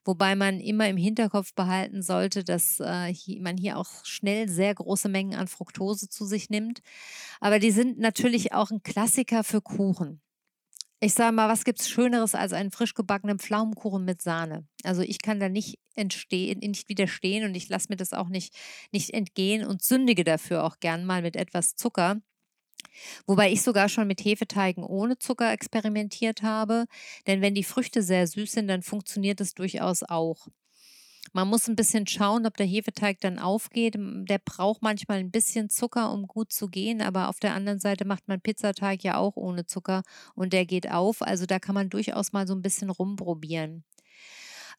Wobei 0.06 0.36
man 0.36 0.60
immer 0.62 0.90
im 0.90 0.98
Hinterkopf 0.98 1.54
behalten 1.54 2.02
sollte, 2.02 2.44
dass 2.44 2.80
äh, 2.82 3.14
hier, 3.14 3.42
man 3.42 3.58
hier 3.58 3.78
auch 3.78 4.06
schnell 4.06 4.50
sehr 4.50 4.76
große 4.76 5.10
Mengen 5.10 5.36
an 5.38 5.48
Fructose 5.48 6.10
zu 6.10 6.26
sich 6.26 6.50
nimmt. 6.50 6.80
Aber 7.42 7.60
die 7.60 7.72
sind 7.72 8.00
natürlich 8.00 8.54
auch 8.54 8.72
ein 8.72 8.84
Klassiker 8.84 9.44
für 9.44 9.62
Kuchen. 9.62 10.22
Ich 11.00 11.14
sage 11.14 11.32
mal, 11.36 11.48
was 11.48 11.64
gibt 11.64 11.80
es 11.80 11.90
Schöneres 11.90 12.34
als 12.34 12.54
einen 12.54 12.72
frisch 12.72 12.96
gebackenen 12.96 13.38
Pflaumenkuchen 13.40 14.04
mit 14.04 14.22
Sahne? 14.22 14.68
Also 14.84 15.02
ich 15.04 15.22
kann 15.22 15.40
da 15.40 15.48
nicht 15.48 15.78
entstehen, 15.96 16.60
nicht 16.60 16.90
widerstehen 16.90 17.46
und 17.46 17.54
ich 17.56 17.70
lasse 17.70 17.88
mir 17.90 17.98
das 17.98 18.14
auch 18.14 18.30
nicht, 18.30 18.56
nicht 18.92 19.12
entgehen 19.14 19.66
und 19.66 19.84
sündige 19.84 20.24
dafür 20.24 20.64
auch 20.64 20.80
gern 20.80 21.06
mal 21.06 21.22
mit 21.22 21.36
etwas 21.36 21.76
Zucker. 21.76 22.18
Wobei 23.28 23.52
ich 23.52 23.62
sogar 23.62 23.90
schon 23.90 24.08
mit 24.08 24.24
Hefeteigen 24.24 24.84
ohne 24.84 25.20
Zucker 25.20 25.52
experimentiert 25.52 26.42
habe, 26.42 26.86
denn 27.28 27.42
wenn 27.42 27.54
die 27.56 27.64
Früchte 27.64 28.02
sehr 28.02 28.26
süß 28.28 28.52
sind, 28.54 28.68
dann 28.68 28.82
funktioniert 28.82 29.40
es 29.42 29.54
durchaus 29.54 30.04
auch. 30.04 30.48
Man 31.34 31.48
muss 31.48 31.68
ein 31.68 31.76
bisschen 31.76 32.08
schauen, 32.08 32.46
ob 32.46 32.58
der 32.58 32.66
Hefeteig 32.66 33.20
dann 33.22 33.40
aufgeht. 33.40 33.96
Der 33.98 34.40
braucht 34.40 34.82
manchmal 34.82 35.20
ein 35.20 35.32
bisschen 35.32 35.70
Zucker, 35.70 36.12
um 36.12 36.28
gut 36.28 36.52
zu 36.52 36.68
gehen, 36.68 37.02
aber 37.02 37.30
auf 37.30 37.40
der 37.40 37.54
anderen 37.54 37.80
Seite 37.80 38.06
macht 38.06 38.28
man 38.28 38.42
Pizzateig 38.42 39.04
ja 39.04 39.18
auch 39.18 39.36
ohne 39.36 39.66
Zucker 39.66 40.04
und 40.36 40.54
der 40.54 40.66
geht 40.66 40.92
auf. 40.92 41.22
Also 41.22 41.46
da 41.46 41.60
kann 41.60 41.76
man 41.76 41.90
durchaus 41.90 42.34
mal 42.34 42.48
so 42.48 42.54
ein 42.56 42.62
bisschen 42.62 42.90
rumprobieren. 42.90 43.84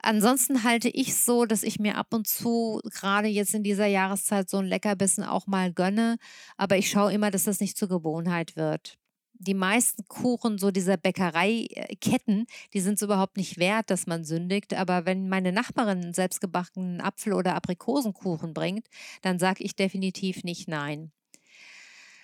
Ansonsten 0.00 0.62
halte 0.62 0.88
ich 0.88 1.16
so, 1.16 1.44
dass 1.44 1.64
ich 1.64 1.80
mir 1.80 1.96
ab 1.96 2.14
und 2.14 2.28
zu, 2.28 2.80
gerade 2.84 3.26
jetzt 3.28 3.54
in 3.54 3.64
dieser 3.64 3.86
Jahreszeit, 3.86 4.48
so 4.48 4.58
ein 4.58 4.66
Leckerbissen 4.66 5.24
auch 5.24 5.46
mal 5.48 5.72
gönne. 5.72 6.18
Aber 6.56 6.76
ich 6.76 6.88
schaue 6.90 7.12
immer, 7.12 7.30
dass 7.32 7.44
das 7.44 7.60
nicht 7.60 7.76
zur 7.76 7.88
Gewohnheit 7.88 8.54
wird 8.56 8.98
die 9.38 9.54
meisten 9.54 10.06
Kuchen 10.08 10.58
so 10.58 10.70
dieser 10.70 10.96
Bäckereiketten, 10.96 12.46
die 12.74 12.80
sind 12.80 12.94
es 12.94 13.02
überhaupt 13.02 13.36
nicht 13.36 13.58
wert, 13.58 13.90
dass 13.90 14.06
man 14.06 14.24
sündigt. 14.24 14.74
Aber 14.74 15.06
wenn 15.06 15.28
meine 15.28 15.52
Nachbarin 15.52 16.12
selbstgebackenen 16.12 17.00
Apfel- 17.00 17.34
oder 17.34 17.54
Aprikosenkuchen 17.54 18.54
bringt, 18.54 18.88
dann 19.22 19.38
sage 19.38 19.64
ich 19.64 19.76
definitiv 19.76 20.44
nicht 20.44 20.68
nein. 20.68 21.12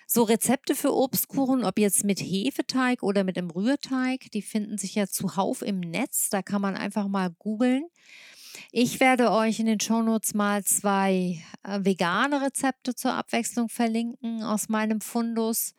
So 0.07 0.21
Rezepte 0.21 0.75
für 0.75 0.93
Obstkuchen, 0.93 1.63
ob 1.63 1.79
jetzt 1.79 2.03
mit 2.03 2.19
Hefeteig 2.19 3.01
oder 3.01 3.23
mit 3.23 3.37
dem 3.37 3.49
Rührteig, 3.49 4.29
die 4.31 4.43
finden 4.43 4.77
sich 4.77 4.93
ja 4.93 5.07
zuhauf 5.07 5.63
im 5.63 5.79
Netz. 5.79 6.29
Da 6.29 6.43
kann 6.43 6.61
man 6.61 6.75
einfach 6.75 7.07
mal 7.07 7.31
googeln. 7.39 7.85
Ich 8.77 8.99
werde 8.99 9.31
euch 9.31 9.61
in 9.61 9.67
den 9.67 9.79
Shownotes 9.79 10.33
mal 10.33 10.61
zwei 10.65 11.41
äh, 11.63 11.79
vegane 11.85 12.41
Rezepte 12.41 12.93
zur 12.93 13.13
Abwechslung 13.13 13.69
verlinken 13.69 14.43
aus 14.43 14.67
meinem 14.67 14.99
Fundus. 14.99 15.75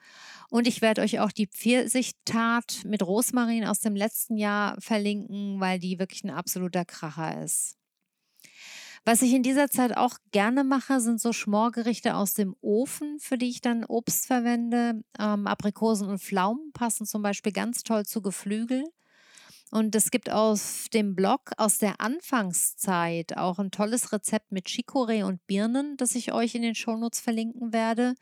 Und 0.48 0.66
ich 0.66 0.80
werde 0.80 1.02
euch 1.02 1.20
auch 1.20 1.30
die 1.30 1.46
Pfirsichtat 1.46 2.84
mit 2.86 3.02
Rosmarin 3.02 3.66
aus 3.66 3.80
dem 3.80 3.96
letzten 3.96 4.38
Jahr 4.38 4.80
verlinken, 4.80 5.60
weil 5.60 5.78
die 5.78 5.98
wirklich 5.98 6.24
ein 6.24 6.30
absoluter 6.30 6.86
Kracher 6.86 7.44
ist. 7.44 7.76
Was 9.04 9.20
ich 9.20 9.34
in 9.34 9.42
dieser 9.42 9.68
Zeit 9.68 9.94
auch 9.94 10.16
gerne 10.32 10.64
mache, 10.64 10.98
sind 11.00 11.20
so 11.20 11.34
Schmorgerichte 11.34 12.14
aus 12.14 12.32
dem 12.32 12.56
Ofen, 12.62 13.18
für 13.20 13.36
die 13.36 13.50
ich 13.50 13.60
dann 13.60 13.84
Obst 13.84 14.24
verwende. 14.24 15.04
Ähm, 15.18 15.46
Aprikosen 15.46 16.08
und 16.08 16.22
Pflaumen 16.22 16.72
passen 16.72 17.04
zum 17.04 17.20
Beispiel 17.20 17.52
ganz 17.52 17.82
toll 17.82 18.06
zu 18.06 18.22
Geflügel. 18.22 18.84
Und 19.72 19.94
es 19.94 20.10
gibt 20.10 20.30
auf 20.30 20.86
dem 20.92 21.14
Blog 21.16 21.50
aus 21.56 21.78
der 21.78 22.00
Anfangszeit 22.00 23.36
auch 23.36 23.58
ein 23.58 23.70
tolles 23.70 24.12
Rezept 24.12 24.52
mit 24.52 24.66
Chicorée 24.66 25.24
und 25.24 25.44
Birnen, 25.46 25.96
das 25.96 26.14
ich 26.14 26.32
euch 26.32 26.54
in 26.54 26.62
den 26.62 26.74
Shownotes 26.74 27.20
verlinken 27.20 27.72
werde. 27.72 28.14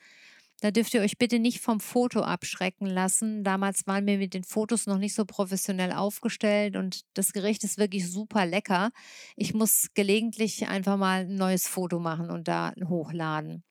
Da 0.60 0.70
dürft 0.70 0.94
ihr 0.94 1.02
euch 1.02 1.18
bitte 1.18 1.38
nicht 1.38 1.60
vom 1.60 1.80
Foto 1.80 2.22
abschrecken 2.22 2.86
lassen. 2.86 3.44
Damals 3.44 3.86
waren 3.86 4.06
wir 4.06 4.16
mit 4.16 4.32
den 4.32 4.44
Fotos 4.44 4.86
noch 4.86 4.96
nicht 4.96 5.14
so 5.14 5.26
professionell 5.26 5.92
aufgestellt 5.92 6.76
und 6.76 7.02
das 7.12 7.34
Gericht 7.34 7.64
ist 7.64 7.76
wirklich 7.76 8.10
super 8.10 8.46
lecker. 8.46 8.90
Ich 9.36 9.52
muss 9.52 9.88
gelegentlich 9.92 10.66
einfach 10.68 10.96
mal 10.96 11.26
ein 11.26 11.34
neues 11.34 11.68
Foto 11.68 11.98
machen 11.98 12.30
und 12.30 12.48
da 12.48 12.72
hochladen. 12.82 13.62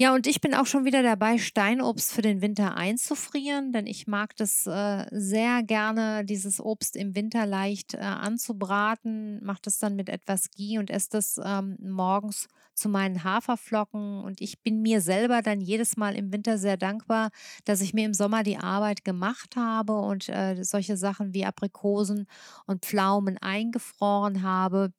Ja, 0.00 0.14
und 0.14 0.28
ich 0.28 0.40
bin 0.40 0.54
auch 0.54 0.66
schon 0.66 0.84
wieder 0.84 1.02
dabei, 1.02 1.38
Steinobst 1.38 2.12
für 2.12 2.22
den 2.22 2.40
Winter 2.40 2.76
einzufrieren, 2.76 3.72
denn 3.72 3.86
ich 3.88 4.06
mag 4.06 4.36
das 4.36 4.64
äh, 4.66 5.06
sehr 5.10 5.64
gerne, 5.64 6.24
dieses 6.24 6.60
Obst 6.60 6.94
im 6.94 7.16
Winter 7.16 7.46
leicht 7.46 7.94
äh, 7.94 7.98
anzubraten, 7.98 9.44
mache 9.44 9.58
das 9.62 9.78
dann 9.78 9.96
mit 9.96 10.08
etwas 10.08 10.50
Ghee 10.52 10.78
und 10.78 10.90
esse 10.90 11.08
das 11.10 11.40
ähm, 11.44 11.76
morgens 11.80 12.46
zu 12.74 12.88
meinen 12.88 13.24
Haferflocken. 13.24 14.20
Und 14.22 14.40
ich 14.40 14.62
bin 14.62 14.82
mir 14.82 15.00
selber 15.00 15.42
dann 15.42 15.60
jedes 15.60 15.96
Mal 15.96 16.14
im 16.14 16.32
Winter 16.32 16.58
sehr 16.58 16.76
dankbar, 16.76 17.30
dass 17.64 17.80
ich 17.80 17.92
mir 17.92 18.06
im 18.06 18.14
Sommer 18.14 18.44
die 18.44 18.56
Arbeit 18.58 19.04
gemacht 19.04 19.56
habe 19.56 19.98
und 19.98 20.28
äh, 20.28 20.62
solche 20.62 20.96
Sachen 20.96 21.34
wie 21.34 21.44
Aprikosen 21.44 22.26
und 22.66 22.84
Pflaumen 22.84 23.36
eingefroren 23.38 24.42
habe 24.42 24.92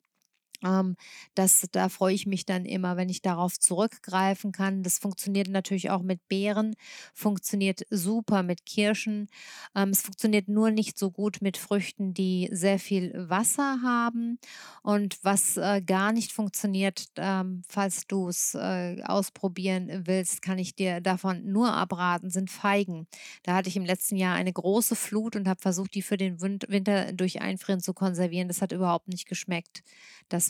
ähm, 0.64 0.96
das, 1.34 1.66
da 1.72 1.88
freue 1.88 2.14
ich 2.14 2.26
mich 2.26 2.46
dann 2.46 2.64
immer, 2.64 2.96
wenn 2.96 3.08
ich 3.08 3.22
darauf 3.22 3.58
zurückgreifen 3.58 4.52
kann. 4.52 4.82
Das 4.82 4.98
funktioniert 4.98 5.48
natürlich 5.48 5.90
auch 5.90 6.02
mit 6.02 6.26
Beeren, 6.28 6.74
funktioniert 7.14 7.82
super 7.90 8.42
mit 8.42 8.66
Kirschen. 8.66 9.28
Ähm, 9.74 9.90
es 9.90 10.02
funktioniert 10.02 10.48
nur 10.48 10.70
nicht 10.70 10.98
so 10.98 11.10
gut 11.10 11.38
mit 11.40 11.56
Früchten, 11.56 12.14
die 12.14 12.48
sehr 12.52 12.78
viel 12.78 13.12
Wasser 13.28 13.80
haben. 13.82 14.38
Und 14.82 15.18
was 15.22 15.56
äh, 15.56 15.82
gar 15.82 16.12
nicht 16.12 16.32
funktioniert, 16.32 17.06
ähm, 17.16 17.62
falls 17.68 18.06
du 18.06 18.28
es 18.28 18.54
äh, 18.54 19.02
ausprobieren 19.04 20.02
willst, 20.06 20.42
kann 20.42 20.58
ich 20.58 20.74
dir 20.74 21.00
davon 21.00 21.50
nur 21.50 21.72
abraten, 21.72 22.30
sind 22.30 22.50
Feigen. 22.50 23.06
Da 23.42 23.54
hatte 23.54 23.68
ich 23.68 23.76
im 23.76 23.84
letzten 23.84 24.16
Jahr 24.16 24.34
eine 24.34 24.52
große 24.52 24.96
Flut 24.96 25.36
und 25.36 25.48
habe 25.48 25.60
versucht, 25.60 25.94
die 25.94 26.02
für 26.02 26.16
den 26.16 26.40
Winter 26.40 27.12
durch 27.12 27.40
Einfrieren 27.40 27.80
zu 27.80 27.94
konservieren. 27.94 28.48
Das 28.48 28.62
hat 28.62 28.72
überhaupt 28.72 29.08
nicht 29.08 29.26
geschmeckt. 29.28 29.82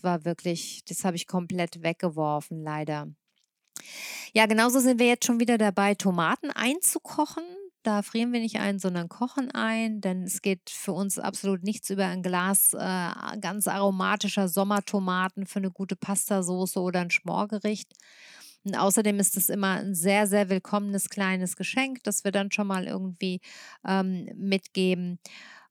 Das 0.01 0.05
war 0.05 0.25
wirklich, 0.25 0.83
das 0.89 1.05
habe 1.05 1.17
ich 1.17 1.27
komplett 1.27 1.83
weggeworfen, 1.83 2.63
leider. 2.63 3.09
Ja, 4.33 4.47
genauso 4.47 4.81
sind 4.81 4.99
wir 4.99 5.07
jetzt 5.07 5.27
schon 5.27 5.41
wieder 5.41 5.59
dabei, 5.59 5.95
Tomaten 5.95 6.51
einzukochen. 6.51 7.45
Da 7.83 8.01
frieren 8.01 8.33
wir 8.33 8.41
nicht 8.41 8.61
ein, 8.61 8.79
sondern 8.79 9.11
kochen 9.11 9.51
ein, 9.51 10.01
denn 10.01 10.23
es 10.23 10.41
geht 10.41 10.71
für 10.71 10.93
uns 10.93 11.19
absolut 11.19 11.65
nichts 11.65 11.91
über 11.91 12.07
ein 12.07 12.23
Glas 12.23 12.73
äh, 12.73 13.39
ganz 13.41 13.69
aromatischer 13.69 14.49
Sommertomaten 14.49 15.45
für 15.45 15.59
eine 15.59 15.71
gute 15.71 15.97
Pastasoße 15.97 16.81
oder 16.81 17.01
ein 17.01 17.11
Schmorgericht. 17.11 17.93
Und 18.65 18.77
außerdem 18.77 19.19
ist 19.19 19.37
es 19.37 19.51
immer 19.51 19.81
ein 19.81 19.95
sehr, 19.95 20.27
sehr 20.27 20.49
willkommenes 20.49 21.11
kleines 21.11 21.57
Geschenk, 21.57 22.03
das 22.05 22.25
wir 22.25 22.33
dann 22.33 22.51
schon 22.51 22.67
mal 22.67 22.87
irgendwie 22.87 23.41
ähm, 23.87 24.31
mitgeben 24.35 25.19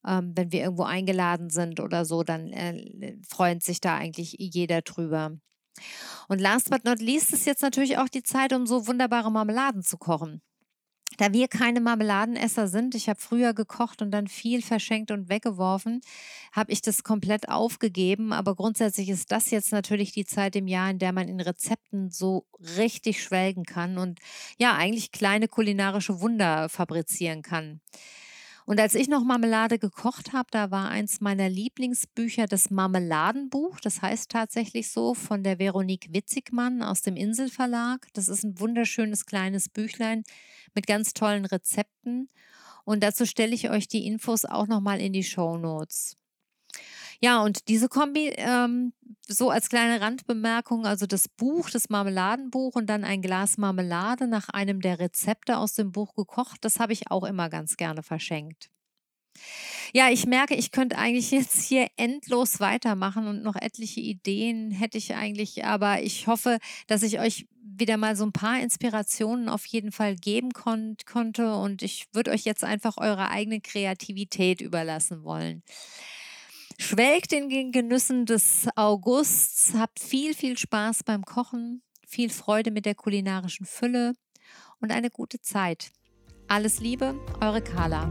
ähm, 0.08 0.34
wenn 0.36 0.52
wir 0.52 0.62
irgendwo 0.62 0.84
eingeladen 0.84 1.50
sind 1.50 1.80
oder 1.80 2.06
so, 2.06 2.24
dann 2.24 2.52
äh, 2.52 3.18
freut 3.28 3.64
sich 3.64 3.82
da 3.82 3.96
eigentlich 3.96 4.36
jeder 4.40 4.82
drüber. 4.82 5.38
Und 6.28 6.40
last 6.40 6.70
but 6.70 6.84
not 6.86 7.00
least 7.00 7.34
ist 7.34 7.46
jetzt 7.46 7.62
natürlich 7.62 7.98
auch 7.98 8.10
die 8.10 8.24
Zeit, 8.24 8.54
um 8.54 8.68
so 8.68 8.88
wunderbare 8.88 9.32
Marmeladen 9.32 9.84
zu 9.84 9.98
kochen. 9.98 10.42
Da 11.18 11.34
wir 11.34 11.48
keine 11.48 11.82
Marmeladenesser 11.82 12.68
sind, 12.68 12.96
ich 12.96 13.10
habe 13.10 13.20
früher 13.20 13.54
gekocht 13.54 14.02
und 14.02 14.12
dann 14.12 14.28
viel 14.28 14.62
verschenkt 14.62 15.12
und 15.12 15.28
weggeworfen, 15.28 16.02
habe 16.54 16.72
ich 16.72 16.82
das 16.82 17.04
komplett 17.04 17.50
aufgegeben. 17.50 18.32
Aber 18.32 18.56
grundsätzlich 18.56 19.10
ist 19.10 19.32
das 19.32 19.50
jetzt 19.52 19.72
natürlich 19.72 20.14
die 20.14 20.26
Zeit 20.26 20.56
im 20.56 20.68
Jahr, 20.68 20.92
in 20.92 21.00
der 21.00 21.12
man 21.12 21.28
in 21.28 21.42
Rezepten 21.42 22.10
so 22.10 22.46
richtig 22.78 23.22
schwelgen 23.24 23.66
kann 23.66 23.98
und 23.98 24.20
ja, 24.58 24.76
eigentlich 24.76 25.12
kleine 25.12 25.48
kulinarische 25.48 26.22
Wunder 26.22 26.70
fabrizieren 26.70 27.42
kann. 27.42 27.82
Und 28.70 28.80
als 28.80 28.94
ich 28.94 29.08
noch 29.08 29.24
Marmelade 29.24 29.80
gekocht 29.80 30.32
habe, 30.32 30.50
da 30.52 30.70
war 30.70 30.90
eins 30.90 31.22
meiner 31.22 31.50
Lieblingsbücher 31.50 32.46
das 32.46 32.70
Marmeladenbuch. 32.70 33.80
Das 33.80 34.04
heißt 34.04 34.30
tatsächlich 34.30 34.92
so 34.92 35.16
von 35.16 35.42
der 35.42 35.58
Veronique 35.58 36.14
Witzigmann 36.14 36.84
aus 36.84 37.02
dem 37.02 37.16
Inselverlag. 37.16 38.06
Das 38.14 38.28
ist 38.28 38.44
ein 38.44 38.60
wunderschönes 38.60 39.26
kleines 39.26 39.70
Büchlein 39.70 40.24
mit 40.76 40.86
ganz 40.86 41.16
tollen 41.16 41.46
Rezepten. 41.46 42.30
Und 42.86 43.02
dazu 43.02 43.26
stelle 43.26 43.56
ich 43.56 43.72
euch 43.72 43.88
die 43.88 44.06
Infos 44.06 44.46
auch 44.46 44.68
nochmal 44.68 45.02
in 45.02 45.14
die 45.14 45.24
Show 45.24 45.58
Notes. 45.58 46.19
Ja, 47.22 47.42
und 47.44 47.68
diese 47.68 47.90
Kombi, 47.90 48.32
ähm, 48.38 48.94
so 49.28 49.50
als 49.50 49.70
kleine 49.70 50.02
Randbemerkung, 50.02 50.86
also 50.86 51.06
das 51.06 51.28
Buch, 51.28 51.70
das 51.70 51.90
Marmeladenbuch 51.90 52.76
und 52.76 52.88
dann 52.88 53.04
ein 53.04 53.22
Glas 53.22 53.58
Marmelade 53.58 54.28
nach 54.28 54.50
einem 54.50 54.82
der 54.82 55.00
Rezepte 55.00 55.58
aus 55.58 55.74
dem 55.74 55.92
Buch 55.92 56.16
gekocht, 56.16 56.60
das 56.64 56.80
habe 56.80 56.94
ich 56.94 57.12
auch 57.12 57.24
immer 57.26 57.50
ganz 57.50 57.78
gerne 57.78 58.04
verschenkt. 58.04 58.70
Ja, 59.94 60.10
ich 60.10 60.26
merke, 60.26 60.56
ich 60.56 60.72
könnte 60.72 60.98
eigentlich 60.98 61.32
jetzt 61.32 61.62
hier 61.64 61.88
endlos 61.98 62.60
weitermachen 62.60 63.28
und 63.28 63.44
noch 63.44 63.56
etliche 63.56 64.00
Ideen 64.02 64.72
hätte 64.72 64.98
ich 64.98 65.16
eigentlich, 65.16 65.66
aber 65.66 66.02
ich 66.02 66.28
hoffe, 66.28 66.60
dass 66.88 67.04
ich 67.04 67.20
euch 67.20 67.48
wieder 67.62 67.98
mal 67.98 68.16
so 68.16 68.26
ein 68.26 68.34
paar 68.34 68.60
Inspirationen 68.60 69.48
auf 69.48 69.66
jeden 69.66 69.92
Fall 69.92 70.16
geben 70.16 70.52
kon 70.52 70.98
konnte 71.06 71.54
und 71.56 71.82
ich 71.82 72.08
würde 72.14 72.32
euch 72.32 72.44
jetzt 72.44 72.64
einfach 72.64 72.98
eure 72.98 73.30
eigene 73.30 73.62
Kreativität 73.62 74.62
überlassen 74.62 75.24
wollen. 75.24 75.64
Schwelgt 76.82 77.34
in 77.34 77.50
den 77.50 77.74
Genüssen 77.74 78.26
des 78.26 78.70
Augusts, 78.78 79.74
habt 79.76 80.00
viel, 80.00 80.34
viel 80.34 80.58
Spaß 80.58 81.04
beim 81.04 81.26
Kochen, 81.26 81.84
viel 82.08 82.30
Freude 82.30 82.72
mit 82.72 82.86
der 82.86 82.96
kulinarischen 82.96 83.66
Fülle 83.66 84.14
und 84.80 84.90
eine 84.92 85.10
gute 85.10 85.42
Zeit. 85.42 85.92
Alles 86.48 86.80
Liebe, 86.80 87.14
eure 87.42 87.62
Carla. 87.62 88.10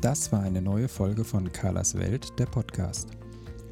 Das 0.00 0.30
war 0.30 0.42
eine 0.42 0.62
neue 0.62 0.88
Folge 0.88 1.24
von 1.24 1.52
Carlas 1.52 1.98
Welt, 1.98 2.38
der 2.38 2.46
Podcast. 2.46 3.08